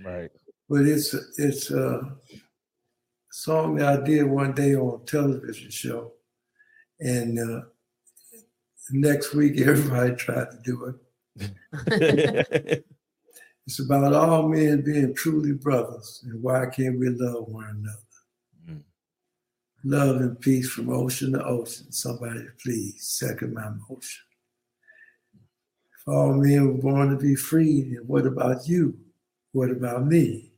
[0.05, 0.33] Right.
[0.69, 2.17] but it's it's a
[3.31, 6.13] song that I did one day on a television show,
[7.01, 7.63] and uh,
[8.91, 10.95] next week everybody tried to do
[11.39, 12.85] it.
[13.71, 17.99] It's about all men being truly brothers, and why can't we love one another?
[18.69, 18.83] Mm.
[19.85, 21.93] Love and peace from ocean to ocean.
[21.93, 24.25] Somebody please second my motion.
[25.95, 28.99] If all men were born to be free, then what about you?
[29.53, 30.50] What about me?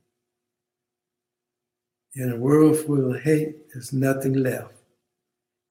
[2.15, 4.73] In a world full of hate, there's nothing left.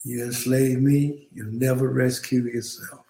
[0.05, 3.07] You enslave me, you'll never rescue yourself.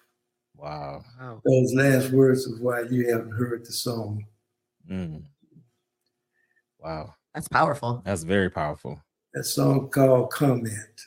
[0.55, 1.03] Wow.
[1.19, 1.41] Wow.
[1.45, 4.25] Those last words of why you haven't heard the song.
[4.89, 5.23] Mm.
[6.79, 7.15] Wow.
[7.33, 8.03] That's powerful.
[8.05, 9.01] That's very powerful.
[9.33, 11.01] That song called Comment.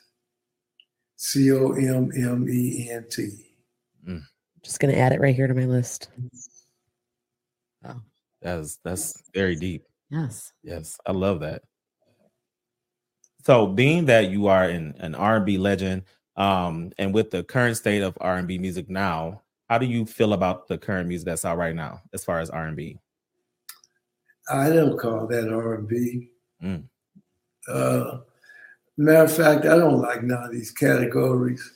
[1.15, 3.47] C O M M E N T.
[4.67, 6.09] Just gonna add it right here to my list.
[7.81, 8.01] Wow.
[8.41, 9.85] That's that's very deep.
[10.09, 10.51] Yes.
[10.61, 11.61] Yes, I love that.
[13.47, 16.03] So, being that you are an, an R&B legend,
[16.35, 20.67] um, and with the current state of R&B music now, how do you feel about
[20.67, 22.99] the current music that's out right now, as far as R&B?
[24.51, 26.29] I don't call that R&B.
[26.61, 26.83] Mm.
[27.69, 28.17] Uh,
[28.97, 31.71] matter of fact, I don't like none of these categories.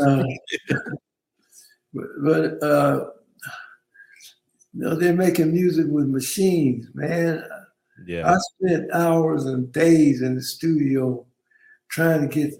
[0.00, 0.24] Uh,
[1.94, 3.10] but but uh,
[4.72, 7.48] you know, they're making music with machines, man.
[8.06, 11.26] Yeah, I spent hours and days in the studio
[11.88, 12.54] trying to get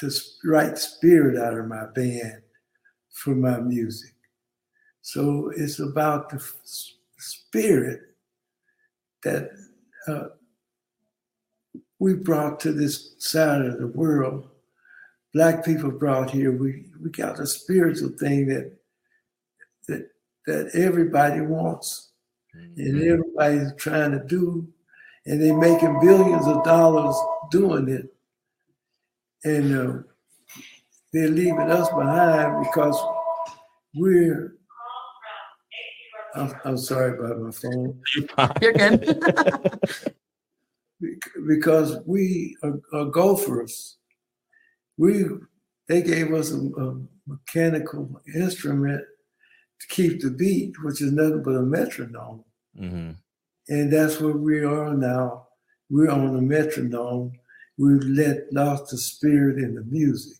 [0.00, 2.42] the right spirit out of my band
[3.10, 4.14] for my music.
[5.02, 6.42] So it's about the
[7.16, 8.00] spirit
[9.24, 9.50] that
[10.06, 10.28] uh,
[11.98, 14.48] we brought to this side of the world.
[15.34, 16.52] Black people brought here.
[16.52, 18.72] We we got a spiritual thing that
[19.88, 20.10] that
[20.46, 22.10] that everybody wants
[22.54, 23.00] and
[23.38, 23.44] Mhm.
[23.44, 24.66] everybody's trying to do,
[25.26, 27.16] and they're making billions of dollars
[27.50, 28.14] doing it,
[29.44, 30.02] and uh,
[31.12, 32.98] they're leaving us behind because
[33.94, 34.54] we're.
[36.34, 38.00] I'm, I'm sorry about my phone.
[38.60, 39.22] You're good.
[41.46, 43.98] Because we are, are golfers.
[44.96, 45.26] We
[45.86, 49.04] they gave us a, a mechanical instrument
[49.80, 52.44] to keep the beat, which is nothing but a metronome.
[52.76, 53.14] Mhm.
[53.68, 55.48] And that's where we are now.
[55.90, 57.32] We're on the metronome.
[57.76, 60.38] We've let lost the spirit in the music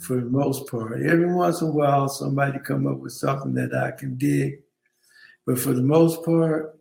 [0.00, 1.02] for the most part.
[1.02, 4.60] Every once in a while, somebody come up with something that I can dig.
[5.46, 6.78] But for the most part,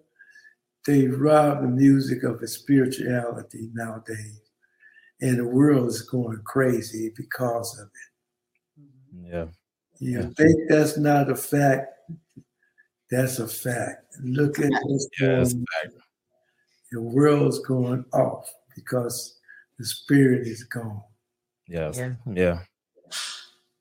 [0.86, 4.40] they rob the music of its spirituality nowadays.
[5.22, 8.84] And the world is going crazy because of it.
[9.26, 9.46] yeah,
[10.00, 10.30] You Yeah.
[10.38, 11.94] think that's not a fact?
[13.12, 14.16] That's a fact.
[14.24, 15.66] Look at what's yeah, going
[16.94, 19.40] the world's going off because
[19.80, 21.02] the spirit is gone.
[21.68, 22.14] Yes, Yeah.
[22.32, 22.60] yeah.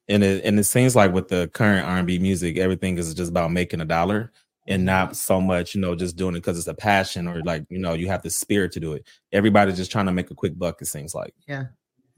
[0.08, 3.52] And it and it seems like with the current R&B music, everything is just about
[3.52, 4.32] making a dollar
[4.66, 7.64] and not so much, you know, just doing it because it's a passion or like,
[7.68, 9.06] you know, you have the spirit to do it.
[9.32, 11.34] Everybody's just trying to make a quick buck, it seems like.
[11.46, 11.64] Yeah.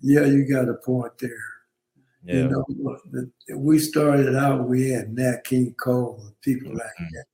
[0.00, 1.53] Yeah, you got a point there.
[2.24, 2.48] Yeah.
[2.48, 3.26] You know,
[3.58, 7.10] we started out, we had Nat King Cole and people like Mhm.
[7.12, 7.26] that.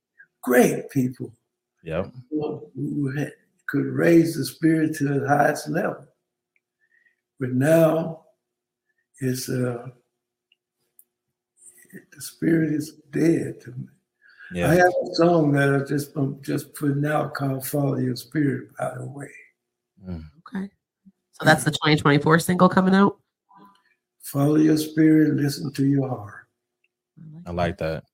[0.43, 1.33] Great people
[1.83, 2.13] Yep.
[2.29, 3.33] who who had,
[3.67, 6.05] could raise the spirit to the highest level.
[7.39, 8.25] But now
[9.19, 9.87] it's uh,
[12.13, 13.87] the spirit is dead to me.
[14.63, 18.75] I have a song that I just I'm just putting out called "Follow Your Spirit."
[18.77, 19.31] By the way,
[20.05, 20.25] Mm.
[20.39, 20.69] okay.
[21.31, 23.20] So that's the 2024 single coming out.
[24.31, 26.47] Follow your spirit, listen to your heart.
[27.45, 28.05] I like that.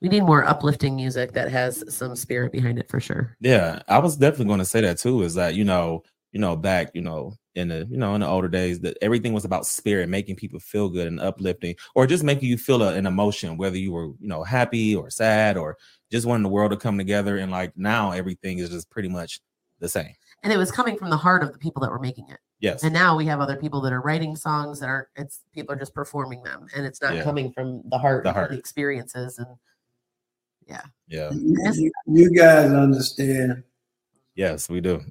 [0.00, 3.36] We need more uplifting music that has some spirit behind it for sure.
[3.40, 5.22] Yeah, I was definitely going to say that too.
[5.22, 8.28] Is that you know, you know, back, you know, in the you know in the
[8.28, 12.22] older days, that everything was about spirit, making people feel good and uplifting, or just
[12.22, 15.76] making you feel a, an emotion, whether you were you know happy or sad or
[16.12, 17.38] just wanting the world to come together.
[17.38, 19.40] And like now, everything is just pretty much
[19.80, 20.14] the same.
[20.42, 22.38] And it was coming from the heart of the people that were making it.
[22.64, 22.82] Yes.
[22.82, 25.78] And now we have other people that are writing songs that aren't it's people are
[25.78, 27.22] just performing them and it's not Yeah.
[27.22, 28.50] coming from the heart The heart.
[28.52, 29.46] the experiences and
[30.66, 30.80] yeah.
[31.06, 31.30] Yeah.
[31.30, 33.62] you- you guys understand?
[34.34, 35.02] Yes, we do.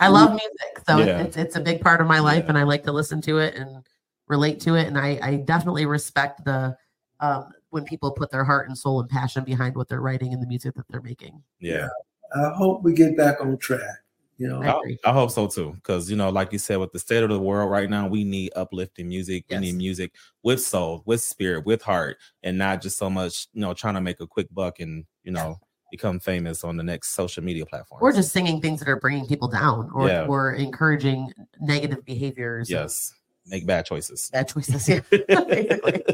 [0.00, 0.72] I love music.
[0.88, 1.20] So Yeah.
[1.20, 2.48] it's it's a big part of my life Yeah.
[2.48, 3.86] and I like to listen to it and
[4.26, 4.86] relate to it.
[4.86, 6.74] And I, I definitely respect the
[7.20, 10.42] um when people put their heart and soul and passion behind what they're writing and
[10.42, 11.42] the music that they're making.
[11.60, 11.88] yeah.
[12.34, 13.98] I hope we get back on track.
[14.38, 17.00] You know, I I, hope so too, because you know, like you said, with the
[17.00, 19.44] state of the world right now, we need uplifting music.
[19.50, 23.60] We need music with soul, with spirit, with heart, and not just so much, you
[23.60, 25.58] know, trying to make a quick buck and you know
[25.90, 28.00] become famous on the next social media platform.
[28.00, 30.26] Or just singing things that are bringing people down or, Yeah.
[30.26, 32.70] or encouraging negative behaviors.
[32.70, 33.12] yes,
[33.46, 34.30] make bad choices.
[34.32, 34.88] Bad choices.
[34.88, 35.00] Yeah.
[35.28, 36.04] Basically.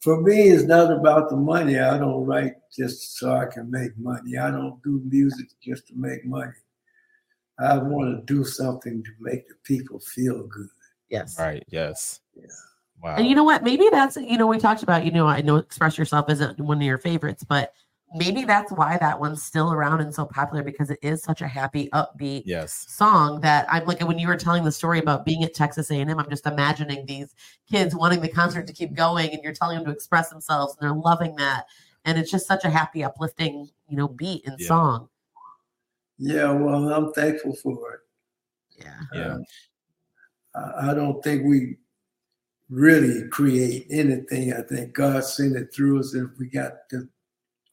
[0.00, 1.78] for me, it's not about the money.
[1.78, 4.36] I don't write just so I can make money.
[4.38, 6.52] I don't do music just to make money.
[7.58, 10.68] I want to do something to make the people feel good.
[11.08, 11.38] Yes.
[11.38, 11.64] Right.
[11.68, 12.20] Yes.
[12.34, 12.44] Yeah.
[13.02, 13.16] Wow.
[13.16, 13.62] And you know what?
[13.62, 16.78] Maybe that's you know we talked about you know I know express yourself isn't one
[16.78, 17.72] of your favorites, but
[18.14, 21.46] maybe that's why that one's still around and so popular because it is such a
[21.46, 22.86] happy, upbeat Yes.
[22.88, 26.08] song that I'm like when you were telling the story about being at Texas A&M,
[26.18, 27.34] I'm just imagining these
[27.70, 30.88] kids wanting the concert to keep going, and you're telling them to express themselves, and
[30.88, 31.66] they're loving that,
[32.04, 34.68] and it's just such a happy, uplifting, you know, beat and Yeah.
[34.68, 35.08] song.
[36.18, 38.00] Yeah, well, I'm thankful for it.
[38.84, 39.32] Yeah, Yeah.
[39.34, 39.44] Um,
[40.54, 41.76] I, I don't think we
[42.68, 44.52] really create anything.
[44.52, 47.08] I think God sent it through us if we got the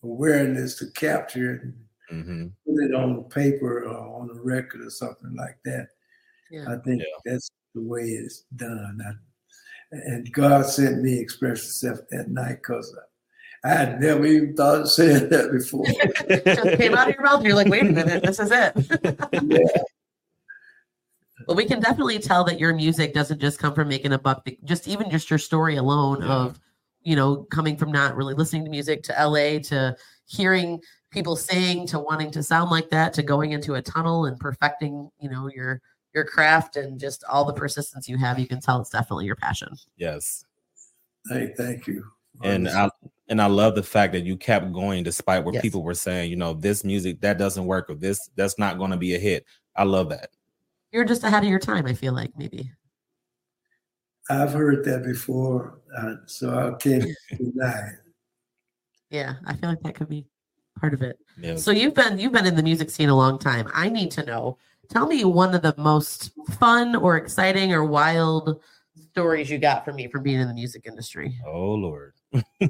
[0.04, 1.74] awareness to capture it and
[2.10, 5.88] hmm put it on paper or on a record or something like that.
[6.50, 7.32] yeah, I think Yeah.
[7.34, 9.00] that's the way it's done.
[9.06, 9.12] I,
[9.92, 12.96] and God sent me Express Yourself that night because
[13.66, 15.86] I had never even thought of saying that before.
[16.46, 17.44] just came out of your mouth.
[17.44, 18.74] You're like, wait a minute, this is it.
[19.44, 19.82] yeah,
[21.48, 24.48] Well, we can definitely tell that your music doesn't just come from making a buck.
[24.64, 26.28] Just even just your story alone Yeah.
[26.28, 26.60] of,
[27.02, 29.96] you know, coming from not really listening to music to LA to
[30.28, 34.40] hearing people sing to wanting to sound like that to going into a tunnel and
[34.40, 35.82] perfecting, you know, your
[36.14, 38.38] your craft and just all the persistence you have.
[38.40, 39.70] You can tell it's definitely your passion.
[39.98, 40.46] Yes.
[41.30, 42.06] hey, thank you.
[42.44, 42.90] And I
[43.28, 45.62] and I love the fact that you kept going despite what Yes.
[45.62, 48.92] people were saying, you know, this music that doesn't work or this that's not going
[48.92, 49.46] to be a hit.
[49.76, 50.30] I love that.
[50.92, 51.86] You're just ahead of your time.
[51.88, 52.72] I feel like maybe.
[54.30, 57.04] I've heard that before, uh, so I can't
[57.38, 57.96] deny it.
[59.12, 60.26] Yeah, I feel like that could be
[60.80, 61.20] part of it.
[61.40, 61.56] Yeah.
[61.58, 63.70] So you've been you've been in the music scene a long time.
[63.74, 64.58] I need to know.
[64.90, 68.62] Tell me one of the most fun or exciting or wild
[69.12, 71.38] stories you got from me from being in the music industry.
[71.46, 72.14] oh Lord.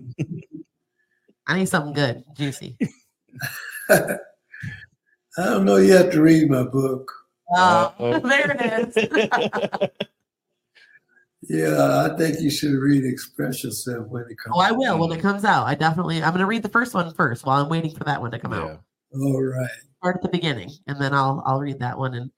[1.48, 2.78] I need something good, juicy.
[3.90, 4.18] I
[5.38, 5.76] don't know.
[5.78, 7.12] You have to read my book.
[7.56, 8.20] Oh, Uh-oh.
[8.28, 9.90] there it is.
[11.48, 14.56] Yeah, I think you should read Express Yourself when it comes.
[14.56, 15.68] oh, I will when it comes out.
[15.68, 16.24] I definitely.
[16.24, 18.40] I'm going to read the first one first while I'm waiting for that one to
[18.40, 18.64] come Yeah.
[18.64, 18.80] out.
[19.14, 19.70] All right.
[20.02, 22.16] Start at the beginning, and then I'll I'll read that one.
[22.16, 22.32] And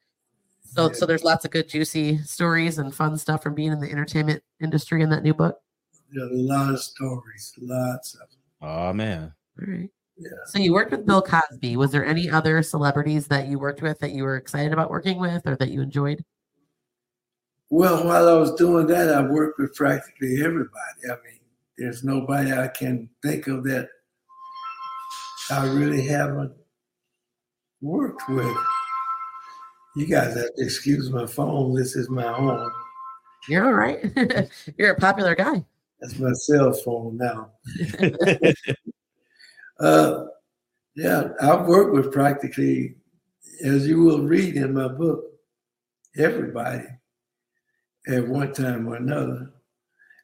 [0.65, 0.93] so Yeah.
[0.93, 4.43] so there's lots of good juicy stories and fun stuff from being in the entertainment
[4.61, 5.57] industry in that new book.
[6.11, 8.29] There's a lot of stories, lots of them.
[8.61, 9.33] Oh man.
[9.59, 9.89] All right.
[10.17, 10.29] Yeah.
[10.47, 11.77] So you worked with Bill Cosby.
[11.77, 15.19] Was there any other celebrities that you worked with that you were excited about working
[15.19, 16.23] with or that you enjoyed?
[17.69, 20.71] Well, while I was doing that, I worked with practically everybody.
[21.05, 21.39] I mean,
[21.77, 23.89] there's nobody I can think of that
[25.51, 26.53] I really haven't
[27.81, 28.57] worked with.
[29.95, 31.75] You guys have to excuse my phone.
[31.75, 32.71] This is my home.
[33.47, 34.03] You're all right.
[34.77, 35.63] You're a popular guy.
[35.99, 37.51] That's my cell phone now.
[39.79, 40.25] Uh,
[40.95, 42.95] yeah, I've worked with practically,
[43.63, 45.23] as you will read in my book,
[46.17, 46.83] everybody
[48.07, 49.51] at one time or another.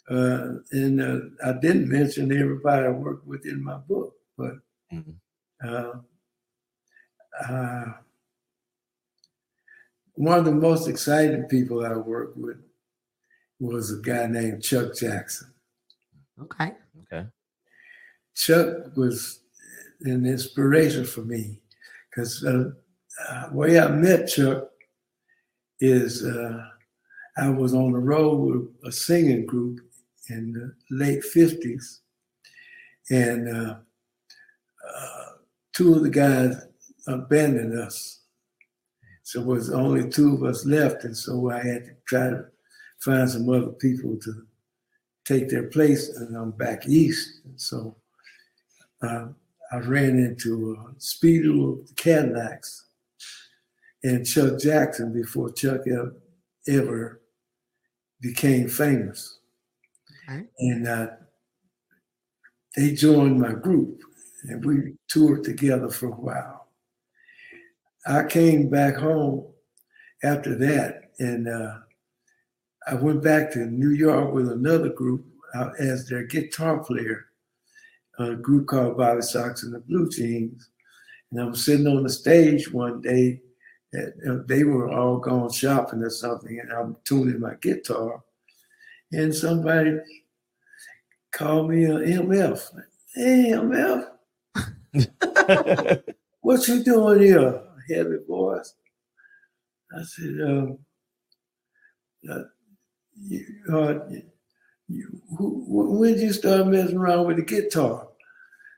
[0.10, 4.56] Uh, and uh, I didn't mention everybody I worked with in my book, but
[4.92, 5.16] Mhm.
[5.64, 5.94] uh,
[7.48, 7.94] uh,
[10.16, 12.58] one of the most exciting people I worked with
[13.60, 15.53] was a guy named Chuck Jackson.
[16.42, 16.72] Okay.
[17.04, 17.28] Okay.
[18.36, 19.42] Chuck was
[20.02, 21.60] an inspiration for me
[22.10, 22.72] because uh,
[23.30, 24.70] uh, way I met Chuck
[25.80, 26.64] is uh,
[27.38, 29.80] I was on the road with a singing group
[30.30, 32.02] in the late fifties,
[33.10, 33.76] and uh,
[34.88, 35.26] uh,
[35.74, 36.56] two of the guys
[37.08, 38.22] abandoned us.
[39.24, 42.46] So it was only two of us left, and so I had to try to
[43.00, 44.48] find some other people to
[45.26, 47.42] take their place, and I'm back east.
[47.46, 47.96] And so
[49.02, 49.28] uh,
[49.72, 52.86] I ran into uh, Speedo of the Cadillacs
[54.04, 56.16] and Chuck Jackson before Chuck ever,
[56.68, 57.22] ever
[58.22, 59.40] became famous.
[60.30, 60.46] Okay.
[60.60, 61.08] And uh,
[62.76, 64.02] they joined my group,
[64.44, 66.68] and we toured together for a while.
[68.06, 69.46] I came back home
[70.24, 71.78] after that, and uh,
[72.88, 75.26] I went back to New York with another group
[75.56, 77.28] uh, as their guitar player,
[78.20, 79.22] a group called Bob B.
[79.22, 80.70] Soxx and the Blue Jeans.
[81.32, 83.42] And I was sitting on the stage one day,
[83.94, 88.24] and they were all gone shopping or something, and I'm tuning my guitar,
[89.12, 89.98] and somebody
[91.32, 92.62] called me an MF.
[93.16, 94.08] Hey, MF,
[96.42, 97.62] what you doing here?
[97.88, 98.74] Heavy voice.
[99.96, 100.80] I said, um,
[102.30, 102.44] uh,
[103.22, 104.00] you, uh,
[104.88, 108.08] you, who, when did you start messing around with the guitar?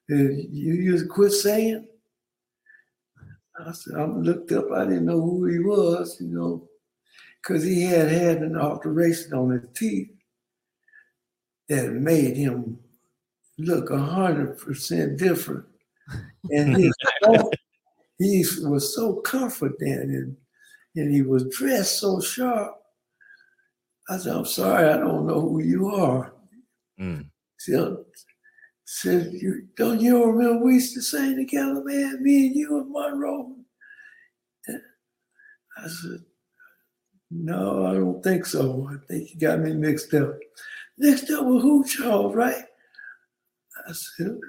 [0.10, 1.88] And you, just quit saying?
[3.60, 6.68] I said, I looked up, I didn't know who he was, you know,
[7.42, 10.10] because he had had an alteration on his teeth
[11.70, 12.78] that made him
[13.58, 15.66] look a hundred percent different
[16.52, 17.50] And tone-
[18.20, 20.38] he was so confident and,
[20.96, 22.76] and he was dressed so sharp.
[24.10, 26.34] I said, I'm sorry, I don't know who you are.
[26.99, 27.30] Mm.
[27.58, 27.97] Said,
[28.86, 32.22] said you don't you remember we used to sing together, man?
[32.22, 33.56] Me and you and Monroe.
[35.78, 36.24] I said,
[37.32, 38.89] No, I don't think so.
[38.91, 40.36] I think you got me mixed up.
[40.97, 42.64] Mixed up with who, Charles, right?
[43.88, 44.39] I said,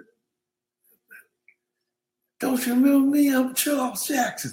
[2.39, 3.35] Don't you remember me?
[3.35, 4.53] I'm Charles Jackson.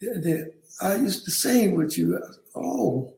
[0.00, 2.12] And I used to sing with you.
[2.12, 3.17] Said, oh,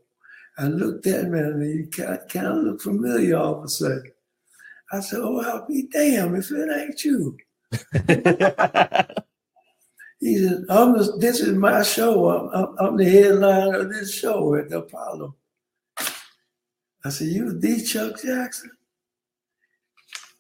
[0.61, 4.13] I looked at him and he kind of looked familiar all of a sudden.
[4.93, 7.37] I said, Oh, I'll be damned if it ain't you.
[10.21, 12.29] He said, I'm the, this is my show.
[12.29, 15.35] I'm, I'm, I'm the headliner of this show at the Apollo.
[17.05, 18.71] I said, You the Chuck Jackson?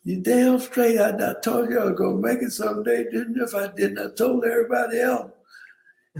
[0.04, 0.98] You damn straight.
[0.98, 3.40] I, I told you I was going to make it someday, didn't?
[3.40, 5.30] If I didn't, I told everybody else.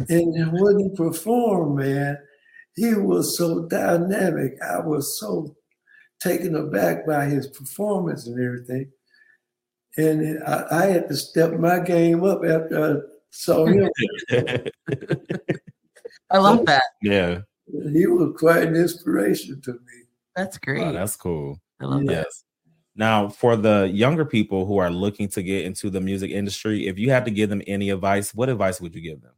[0.09, 2.17] And when he performed, man,
[2.81, 4.55] he was so dynamic.
[4.63, 5.55] I was so
[6.19, 8.91] taken aback by his performance and everything.
[9.99, 13.91] And I, I had to step my game up after I saw him.
[16.31, 16.85] I love that.
[17.03, 17.41] yeah.
[17.67, 20.05] he was quite an inspiration to me.
[20.35, 20.81] That's great.
[20.81, 21.61] Wow, that's cool.
[21.83, 22.13] I love that.
[22.13, 22.45] Yes.
[22.97, 26.99] Now, for the younger people who are looking to get into the music industry, if
[26.99, 29.33] you had to give them any advice, what advice would you give them?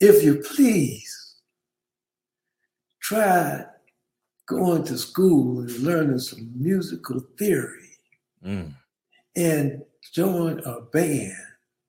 [0.00, 1.19] If you please,
[3.10, 3.64] try
[4.46, 7.88] going to school and learning some musical theory
[8.44, 8.74] Mm,
[9.36, 9.82] and
[10.12, 11.34] join a band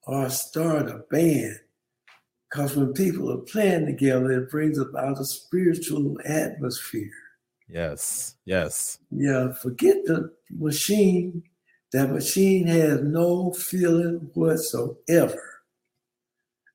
[0.03, 1.59] or start a band.
[2.49, 7.11] Because when people are playing together, it brings about a spiritual atmosphere.
[7.67, 8.36] yes.
[8.45, 8.99] Yes.
[9.11, 11.43] Yeah, forget the machine.
[11.93, 15.61] That machine has no feeling whatsoever.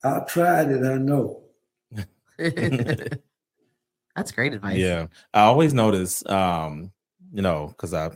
[0.03, 1.43] I tried it, I know.
[4.17, 4.79] That's great advice.
[4.79, 5.07] Yeah.
[5.35, 6.91] I always notice, um,
[7.33, 8.11] you know, because I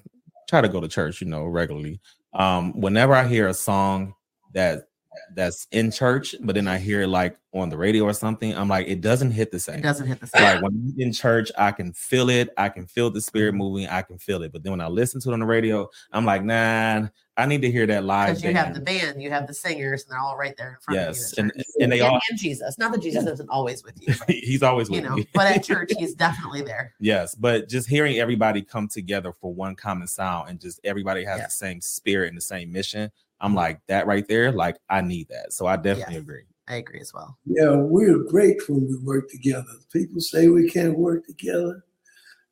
[0.48, 2.00] try to go to church, you know, regularly.
[2.32, 4.14] Um, whenever I hear a song
[4.54, 4.88] that
[5.34, 8.68] that's in church, but then I hear it like on the radio or something, I'm
[8.68, 9.80] like, it doesn't hit the same.
[9.80, 10.42] It doesn't hit the same.
[10.42, 12.50] like when I'm in church, I can feel it.
[12.56, 13.86] I can feel the spirit moving.
[13.88, 14.52] I can feel it.
[14.52, 17.08] But then when I listen to it on the radio, I'm like, nah,
[17.40, 18.28] I need to hear that live.
[18.28, 20.76] Because you have the band, you have the singers, and they're all right there in
[20.80, 21.50] front yes, of you.
[21.54, 22.78] and and they and, all and Jesus.
[22.78, 25.28] Not that Jesus isn't always with you, but, he's always you with know, me.
[25.34, 26.94] but at church, he's definitely there.
[27.00, 31.38] Yes, but just hearing everybody come together for one common sound and just everybody has
[31.38, 31.46] Yeah.
[31.46, 33.10] the same spirit and the same mission.
[33.40, 33.56] I'm mm-hmm.
[33.56, 34.52] like that right there.
[34.52, 35.52] Like I need that.
[35.52, 36.22] So I definitely Yes.
[36.22, 36.44] agree.
[36.68, 37.36] I agree as well.
[37.46, 39.66] Yeah, we're great when we work together.
[39.92, 41.84] People say we can't work together.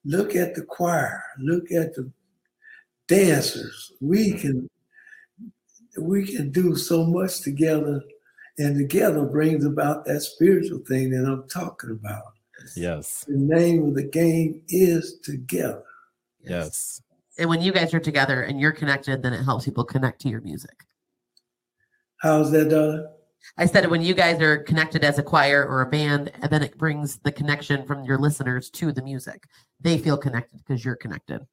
[0.05, 1.23] Look at the choir.
[1.39, 2.11] Look at the
[3.07, 3.93] dancers.
[4.01, 4.39] We mm-hmm.
[4.39, 4.71] can
[6.03, 8.03] we can do so much together,
[8.59, 12.33] and together brings about that spiritual thing that I'm talking about.
[12.77, 13.25] Yes.
[13.29, 15.85] The name of the game is together.
[16.41, 17.01] Yes.
[17.39, 20.29] And when you guys are together and you're connected, then it helps people connect to
[20.29, 20.85] your music.
[22.17, 23.11] How's that, Donna?
[23.57, 26.63] I said when you guys are connected as a choir or a band, and then
[26.63, 29.45] it brings the connection from your listeners to the music.
[29.81, 31.47] They feel connected because you're connected.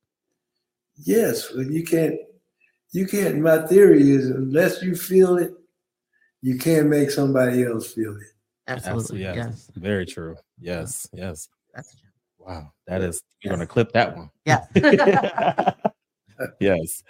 [0.98, 2.16] Yes, but you can't.
[2.92, 3.40] You can't.
[3.40, 5.52] My theory is unless you feel it,
[6.42, 8.28] you can't make somebody else feel it.
[8.68, 9.22] Absolutely.
[9.22, 9.36] Yes.
[9.38, 9.72] Yes.
[9.76, 10.36] Very true.
[10.60, 11.08] Yes.
[11.14, 11.50] Yes.
[11.74, 11.96] That's
[12.40, 12.72] Wow.
[12.88, 13.58] That is you're Yes.
[13.58, 14.30] gonna clip that one.
[14.46, 14.66] yeah.
[16.60, 17.04] yes.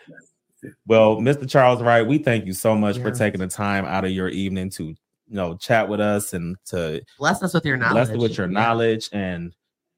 [0.87, 1.47] Well, Mr.
[1.49, 4.69] Charles Wright, we thank you so much for taking the time out of your evening
[4.71, 4.95] to you
[5.35, 7.93] know chat with us and to Bless us with your knowledge.
[7.93, 8.53] bless us with your Yeah.
[8.53, 9.09] knowledge.
[9.11, 9.53] And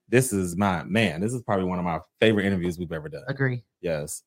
[0.09, 3.23] this is my man, this is probably one of my favorite interviews we've ever done.
[3.27, 3.63] Agree.
[3.81, 4.23] Yes.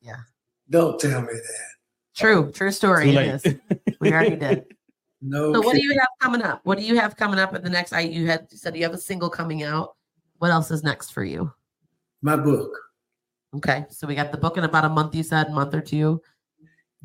[0.71, 1.69] Don't tell me that.
[2.15, 2.47] True.
[2.47, 2.51] Oh.
[2.51, 3.05] True story.
[3.05, 3.45] Too It late.
[3.45, 3.55] is.
[3.99, 4.65] We already did.
[5.23, 5.53] No.
[5.53, 6.61] So what do you have coming up?
[6.63, 7.93] What do you have coming up at the next?
[7.93, 9.95] I you had you said you have a single coming out.
[10.39, 11.53] What else is next for you?
[12.23, 12.71] My book.
[13.55, 15.13] Okay, so we got the book in about a month.
[15.13, 16.23] You said month or two.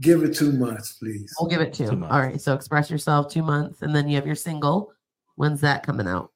[0.01, 1.31] Give it two months, please.
[1.39, 1.91] We'll give it two.
[1.91, 2.15] Two months.
[2.15, 2.41] All right.
[2.41, 4.95] So express yourself two months, and then you have your single.
[5.35, 6.33] When's that coming out?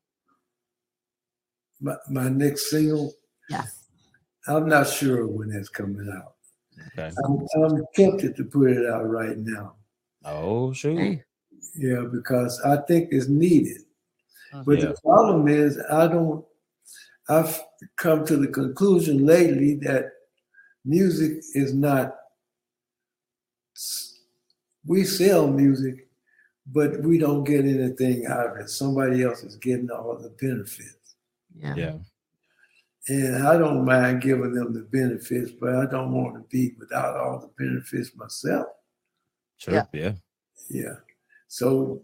[1.81, 3.15] My, my next single.
[3.49, 3.87] Yes.
[4.47, 6.35] I'm not sure when that's coming out.
[6.89, 7.11] Okay.
[7.25, 9.75] I'm, I'm tempted to put it out right now.
[10.25, 11.17] Oh sure.
[11.77, 13.83] Yeah, because I think it's needed.
[14.53, 14.63] Uh-huh.
[14.67, 14.87] But Yeah.
[14.87, 16.45] the problem is, I don't.
[17.29, 17.61] I've
[17.97, 20.11] come to the conclusion lately that
[20.85, 22.17] music is not.
[24.87, 26.09] We sell music,
[26.67, 28.71] but we don't get anything out of it.
[28.71, 31.15] Somebody else is getting all the benefits.
[31.57, 31.75] Yeah.
[31.77, 31.99] Yeah.
[33.09, 37.17] And I don't mind giving them the benefits, but I don't want to be without
[37.17, 38.67] all the benefits myself.
[39.57, 39.75] Sure.
[39.75, 39.85] Yeah.
[39.93, 40.13] Yeah.
[40.69, 40.95] Yeah.
[41.49, 42.03] So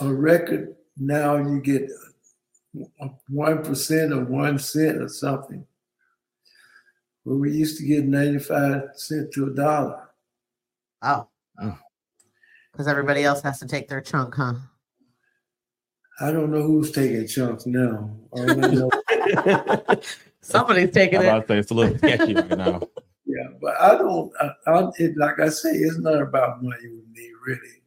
[0.00, 1.90] a record now you get
[3.28, 5.66] one percent or one cent or something.
[7.24, 10.10] Well, we used to get 95 cent to a dollar.
[11.02, 11.26] Oh.
[12.72, 14.54] Because everybody else has to take their chunk, huh?
[16.20, 18.14] I don't know who's taking chunks now.
[18.30, 18.90] All I know-
[20.40, 21.28] Somebody's taking I'm it.
[21.28, 22.82] about to say it's a little sketchy right now.
[23.26, 24.30] yeah, but I don't.
[24.40, 27.82] I, I, it, like I say, it's not about money with me, really.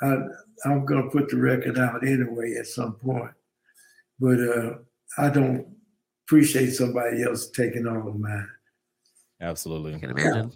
[0.00, 3.32] I, I'm gonna put the record out anyway at some point,
[4.18, 4.74] but uh,
[5.18, 5.66] I don't
[6.26, 8.48] appreciate somebody else taking all of mine.
[9.40, 9.98] Absolutely.
[9.98, 10.52] Can imagine.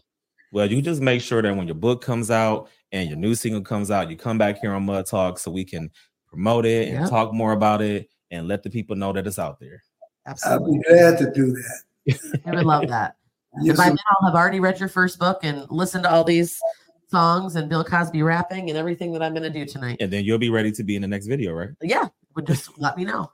[0.52, 3.62] Well, you just make sure that when your book comes out and your new single
[3.62, 5.90] comes out, you come back here on Mud Talk so we can
[6.26, 7.10] promote it and Yep.
[7.10, 9.84] talk more about it and let the people know that it's out there.
[10.26, 10.66] Absolutely.
[10.66, 12.40] I'll be glad to do that.
[12.46, 13.16] I would love that.
[13.60, 16.58] Yes, by then, I'll have already read your first book and listened to all these
[17.10, 19.98] songs and Bill Cosby rapping and everything that I'm going to do tonight.
[20.00, 21.68] And then you'll be ready to be in the next video, right?
[21.82, 23.30] Yeah, would just let me know.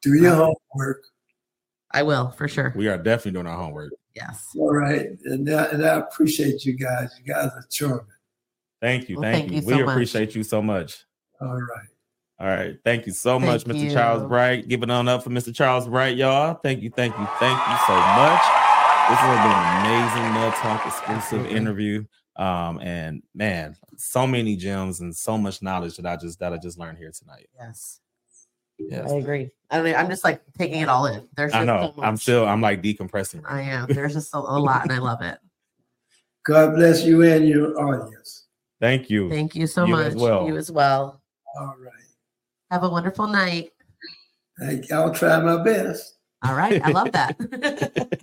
[0.00, 1.04] do your homework.
[1.90, 2.72] I will for sure.
[2.76, 3.92] We are definitely doing our homework.
[4.14, 4.42] Yes.
[4.56, 7.10] All right, and I, and I appreciate you guys.
[7.22, 8.06] You guys are charming.
[8.80, 9.16] Thank you.
[9.16, 9.60] Well, thank, thank you.
[9.60, 9.92] you we so much.
[9.92, 11.04] appreciate you so much.
[11.42, 11.88] All right.
[12.40, 12.76] All right.
[12.84, 13.92] Thank you so much, Thank Mr.
[13.92, 14.22] Charles.
[14.24, 14.66] Wright.
[14.66, 15.52] Give it on up for Mr.
[15.54, 16.54] Charles Wright, y'all.
[16.54, 18.42] Thank you, thank you, thank you so much.
[19.08, 21.56] This has been an amazing Mud Talk exclusive Absolutely.
[21.56, 22.04] interview.
[22.36, 26.58] Um, and man, so many gems and so much knowledge that I just that I
[26.58, 27.48] just learned here tonight.
[27.58, 28.00] Yes.
[28.78, 29.10] Yes.
[29.10, 29.50] I agree.
[29.70, 31.26] I mean, I'm just like taking it all in.
[31.36, 31.92] There's I just know.
[31.96, 33.42] so I'm still I'm like decompressing.
[33.48, 33.86] I am.
[33.88, 35.38] There's just a, a lot, and I love it.
[36.46, 38.46] God bless you and your audience.
[38.80, 39.28] Thank you.
[39.28, 40.06] Thank you so You much.
[40.06, 40.46] as well.
[40.46, 41.20] You as well.
[41.58, 41.97] All right.
[42.70, 43.70] Have a wonderful night.
[44.58, 46.16] Thank- I'll try my best.
[46.44, 46.80] All right.
[46.84, 47.36] I love that.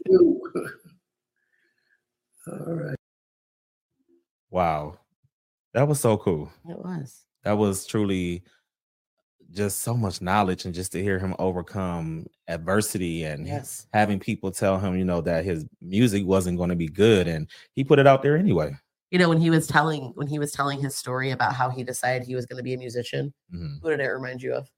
[2.47, 2.95] All right.
[4.51, 4.99] Wow.
[5.73, 6.51] That was so cool.
[6.69, 7.23] it was.
[7.43, 8.43] that was truly
[9.51, 13.87] just so much knowledge and just to hear him overcome adversity and Yes.
[13.93, 17.47] having people tell him you know that his music wasn't going to be good and
[17.73, 18.75] he put it out there anyway
[19.15, 21.85] You know, when he was telling when he was telling his story about how he
[21.85, 23.79] decided he was going to be a musician, Mhm.
[23.81, 24.69] who did it remind you of?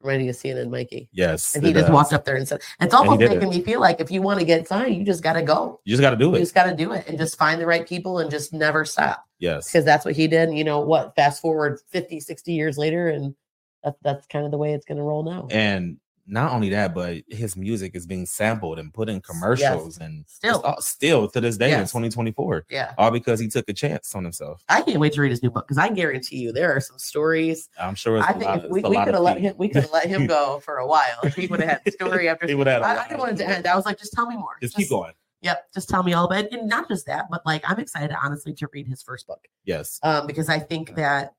[0.00, 1.08] Reminding you of CNN Mikey.
[1.12, 1.94] yes And he just does.
[1.94, 3.48] walked up there and said, It's almost making it.
[3.50, 5.80] me feel like if you want to get signed, you just got to go.
[5.84, 6.38] you just got to do it.
[6.38, 8.84] You just got to do it and just find the right people and just never
[8.84, 9.24] stop.
[9.38, 10.52] yes Because that's what he did.
[10.52, 11.14] You know what?
[11.14, 13.36] Fast forward 50, 60 years later, and
[13.84, 15.46] that's that's kind of the way it's going to roll now.
[15.52, 20.24] and not only that but his music is being sampled and put in commercials and
[20.26, 20.60] Still.
[20.62, 22.94] all- still to this day in 2024 Yeah.
[22.96, 25.50] all because he took a chance on himself I can't wait to read his new
[25.50, 27.68] book because I guarantee you there are some stories.
[27.78, 29.82] i'm sure I a think lot, if we, we could have let him we could
[29.82, 31.20] have let him go for a while.
[31.36, 33.32] He would have had story after He would have had a I, I didn't want
[33.32, 33.66] it to end.
[33.66, 34.56] I was like, just tell me more.
[34.62, 35.12] just keep going
[35.42, 36.52] Yep, just tell me all about it.
[36.54, 39.46] And not just that, but like I'm excited honestly to read his first book.
[39.64, 41.34] yes Um, because I think that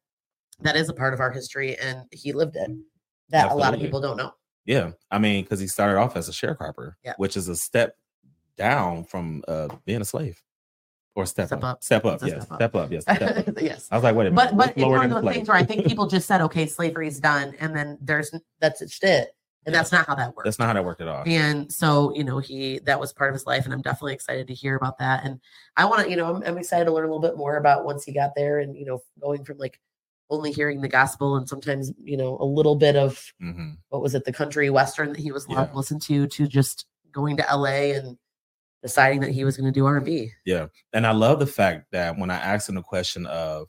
[0.62, 2.70] that is a part of our history and he lived it
[3.30, 4.32] that a lot of people don't know.
[4.66, 7.14] Yeah, I mean, because he started off as a sharecropper, Yeah.
[7.18, 7.96] which is a step
[8.58, 10.42] down from uh, being a slave,
[11.16, 11.64] or step, Step up.
[11.64, 11.84] up.
[11.84, 12.92] Step up, yes, step up.
[12.92, 13.04] yes.
[13.08, 13.62] Step up.
[13.62, 13.88] yes.
[13.92, 15.64] I was like, wait a minute, But but it's one of those things where I
[15.64, 19.30] think people just said, okay, slavery's done, and then there's that's it.
[19.68, 19.80] And Yeah.
[19.80, 20.46] that's not how that works.
[20.46, 21.24] That's not how that worked at all.
[21.26, 24.48] And so, you know, he that was part of his life, and I'm definitely excited
[24.48, 25.24] to hear about that.
[25.26, 25.40] And
[25.78, 27.84] I want to, you know, I'm, I'm excited to learn a little bit more about
[27.86, 29.80] once he got there, and you know, going from like
[30.30, 34.16] only hearing the gospel and sometimes, you know, a little bit of hmm what was
[34.16, 35.66] it, the country western that he was Yeah.
[35.66, 38.18] to to, to just going to LA and
[38.84, 40.32] deciding that he was going to do R&B.
[40.46, 43.68] Yeah and I love the fact that when I asked him the question of,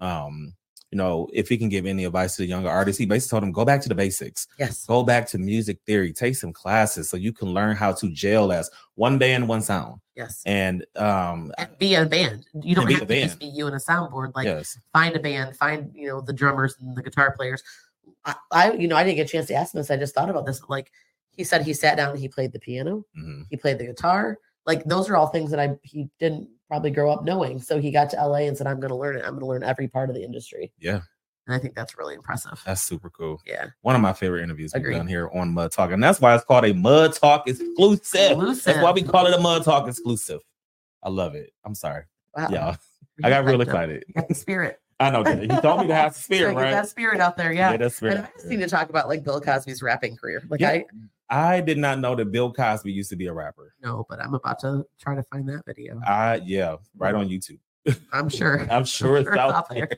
[0.00, 0.54] um,
[0.92, 3.42] you know, if he can give any advice to the younger artists, he basically told
[3.44, 4.46] him, go back to the basics.
[4.58, 4.86] Yes.
[4.86, 8.52] Go back to music theory, take some classes so you can learn how to gel
[8.52, 10.00] as one band, one sound.
[10.16, 10.42] Yes.
[10.46, 12.46] And um, And be a band.
[12.62, 14.34] You don't be have a to just be you and a soundboard.
[14.34, 17.62] Like yes, find a band, find you know the drummers and the guitar players.
[18.24, 19.90] I, I you know I didn't get a chance to ask him this.
[19.90, 20.62] I just thought about this.
[20.68, 20.90] Like
[21.30, 24.38] he said, he sat down and he played the piano, mhm, he played the guitar.
[24.64, 27.60] Like those are all things that I he didn't probably grow up knowing.
[27.60, 29.22] So he got to LA and said, "I'm going to learn it.
[29.24, 31.02] I'm going to learn every part of the industry." yeah,
[31.46, 32.60] And I think that's really impressive.
[32.66, 33.40] that's super cool.
[33.46, 34.96] yeah, one of my favorite interviews we've Agreed.
[34.96, 38.38] done here on Mud Talk, and that's why it's called a Mud Talk exclusive.
[38.64, 40.40] That's why we call it a Mud Talk exclusive.
[41.02, 41.52] I love it.
[41.64, 42.04] I'm sorry,
[42.36, 42.48] wow.
[42.50, 42.76] y'all.
[43.24, 44.04] I got real excited.
[44.32, 44.80] spirit.
[45.00, 46.70] I know that he told me to have spirit, right?
[46.70, 47.52] that spirit out there.
[47.52, 47.76] Yeah.
[47.76, 48.16] that's spirit.
[48.16, 50.42] and I just need to talk about like Bill Cosby's rapping career.
[50.48, 50.70] Like Yeah.
[50.70, 50.84] I
[51.28, 53.74] I did not know that Bill Cosby used to be a rapper.
[53.82, 56.00] No, but I'm about to try to find that video.
[56.06, 57.58] I yeah, right on YouTube.
[58.12, 58.66] I'm sure.
[58.70, 59.88] I'm sure it's out there.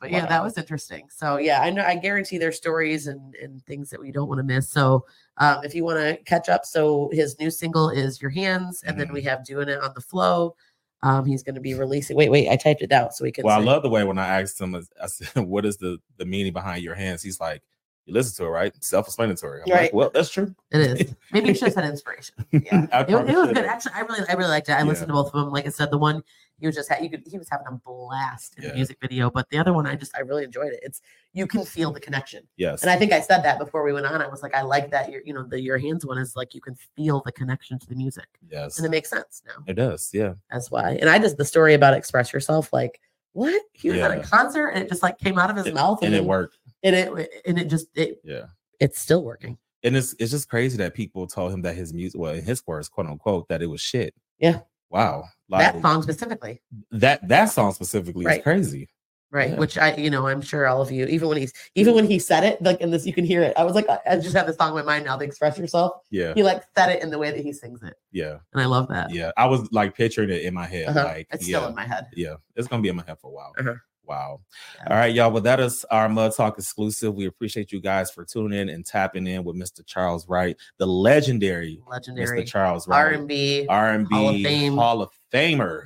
[0.00, 1.08] But yeah, that was interesting.
[1.10, 4.38] So yeah, I know I guarantee there's stories and, and things that we don't want
[4.38, 4.68] to miss.
[4.68, 5.04] So
[5.38, 8.98] um, if you want to catch up, so his new single is Your Hands, and
[8.98, 9.28] then we Mm-hmm.
[9.28, 10.54] have Doing It on the Flow.
[11.02, 12.16] Um, he's going to be releasing.
[12.16, 13.44] Wait, wait, I typed it out so we can.
[13.44, 16.24] Well, I love the way when I asked him, I said, "What is the the
[16.24, 17.62] meaning behind your hands?" He's like,
[18.06, 18.84] "You listen to it, right?
[18.84, 19.82] Self-explanatory." I'm Right.
[19.82, 21.14] like, "Well, that's true." It is.
[21.32, 22.34] Maybe you should have said inspiration.
[22.50, 22.86] Yeah.
[22.92, 23.58] It, it was good.
[23.58, 24.72] Actually, I really, I really liked it.
[24.72, 24.84] I Yeah.
[24.84, 25.50] listened to both of them.
[25.52, 26.22] Like I said, the one
[26.60, 28.70] he was just, ha- you could, he was having a blast in Yeah.
[28.70, 30.80] the music video, but the other one, I just, I really enjoyed it.
[30.82, 31.00] It's,
[31.32, 32.42] you can feel the connection.
[32.56, 32.82] Yes.
[32.82, 34.20] And I think I said that before we went on.
[34.20, 35.10] I was like, I like that.
[35.10, 37.86] Your, you know, the your hands one is like you can feel the connection to
[37.86, 38.76] the music, yes.
[38.78, 39.62] and it makes sense now.
[39.66, 40.10] It does.
[40.12, 40.34] Yeah.
[40.50, 40.92] That's why.
[41.00, 43.00] And I just the story about express yourself, like
[43.32, 45.74] what he was at a concert and it just like came out of his It-
[45.74, 46.58] mouth, and it worked.
[46.82, 48.46] and it and it just it Yeah.
[48.80, 49.58] it's still working.
[49.84, 52.66] And it's it's just crazy that people told him that his music, well, in his
[52.66, 54.12] words, quote unquote, that it was shit.
[54.38, 54.60] Yeah.
[54.90, 55.24] Wow.
[55.48, 56.60] Like that song specifically,
[56.90, 58.88] that that song specifically is crazy.
[59.30, 59.50] right?
[59.50, 59.56] Yeah.
[59.56, 62.18] Which I, you know, I'm sure all of you, even when he's even when he
[62.18, 63.54] said it, like in this, you can hear it.
[63.56, 65.16] I was like, I, just have this song in my mind now.
[65.16, 65.92] The express yourself.
[66.10, 66.34] Yeah.
[66.34, 68.38] He like said it in the way that he sings it, Yeah.
[68.52, 69.10] and I love that.
[69.12, 69.30] Yeah.
[69.36, 70.88] I was like picturing it in my head.
[70.88, 71.04] Uh-huh.
[71.04, 71.58] Like it's yeah.
[71.58, 72.06] still in my head.
[72.14, 72.34] Yeah.
[72.56, 73.52] It's gonna be in my head for a while.
[73.58, 73.74] Uh-huh.
[74.08, 74.40] Wow.
[74.88, 75.30] All right, y'all.
[75.30, 77.14] Well, that is our Mud Talk exclusive.
[77.14, 79.84] We appreciate you guys for tuning in and tapping in with Mr.
[79.84, 82.46] Charles Wright, the legendary Legendary Mr.
[82.46, 84.76] Charles Wright, R&B, R&B Hall of Fame.
[84.76, 85.82] Hall of Famer,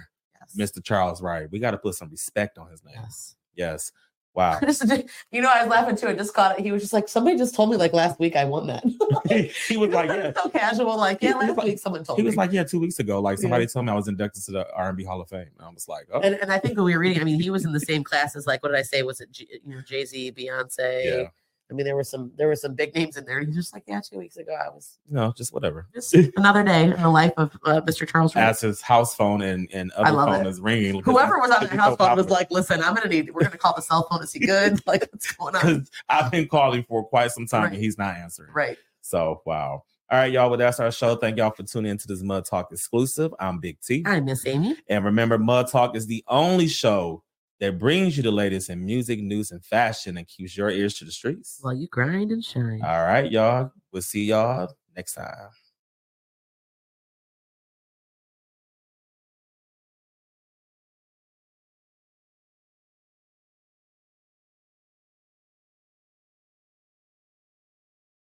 [0.57, 0.71] Yes.
[0.73, 0.83] Mr.
[0.85, 1.51] Charles Wright.
[1.51, 2.95] We got to put some respect on his name.
[2.97, 3.35] Yes.
[3.57, 3.93] Yes.
[4.35, 4.59] Wow.
[5.31, 6.09] you know, I was laughing too.
[6.09, 6.63] I just caught it.
[6.63, 8.83] He was just like, somebody just told me like last week I won that.
[9.69, 10.33] he was like, yeah.
[10.35, 10.97] so casual.
[10.97, 12.27] Like, yeah, last like- week someone told He me.
[12.27, 13.21] He was like, yeah, two weeks ago.
[13.21, 13.43] Like Yeah.
[13.43, 15.49] somebody told me I was inducted to the R&B Hall of Fame.
[15.59, 17.41] And I was like, oh, and, and I think when we were reading, I mean,
[17.41, 19.03] he was in the same class as like, what did I say?
[19.03, 21.05] Was it G, you know Jay Z, Beyonce?
[21.05, 21.29] yeah.
[21.73, 23.41] I mean, there were some there were some big names in there.
[23.41, 25.87] He's just like, yeah, two weeks ago I was No, just whatever.
[25.95, 28.07] just another day in the life of uh, Mr.
[28.07, 28.37] Charles.
[28.37, 30.49] As his house phone and, and other phone it.
[30.51, 31.03] is ringing.
[31.03, 33.31] Whoever was on the so house phone was like, listen, I'm gonna need.
[33.35, 34.23] We're gonna call the cell phone.
[34.23, 34.81] Is he good?
[34.87, 35.87] Like, what's going on?
[36.11, 37.73] I've been calling for quite some time Right.
[37.73, 38.53] and he's not answering.
[38.53, 38.77] Right.
[39.01, 39.85] So wow.
[40.11, 40.51] All right, y'all.
[40.51, 41.17] Well, that's our show.
[41.17, 43.33] Thank y'all for tuning into this Mud Talk exclusive.
[43.41, 44.03] I'm Big T.
[44.05, 44.77] I'm miss Amy.
[44.89, 47.23] And remember, Mud Talk is the only show
[47.63, 51.05] that brings you the latest in music, news, and fashion and keeps your ears to
[51.05, 51.61] the streets.
[51.61, 52.81] While you grind and shine.
[52.85, 53.71] All right, y'all.
[53.93, 55.51] We'll see y'all next time.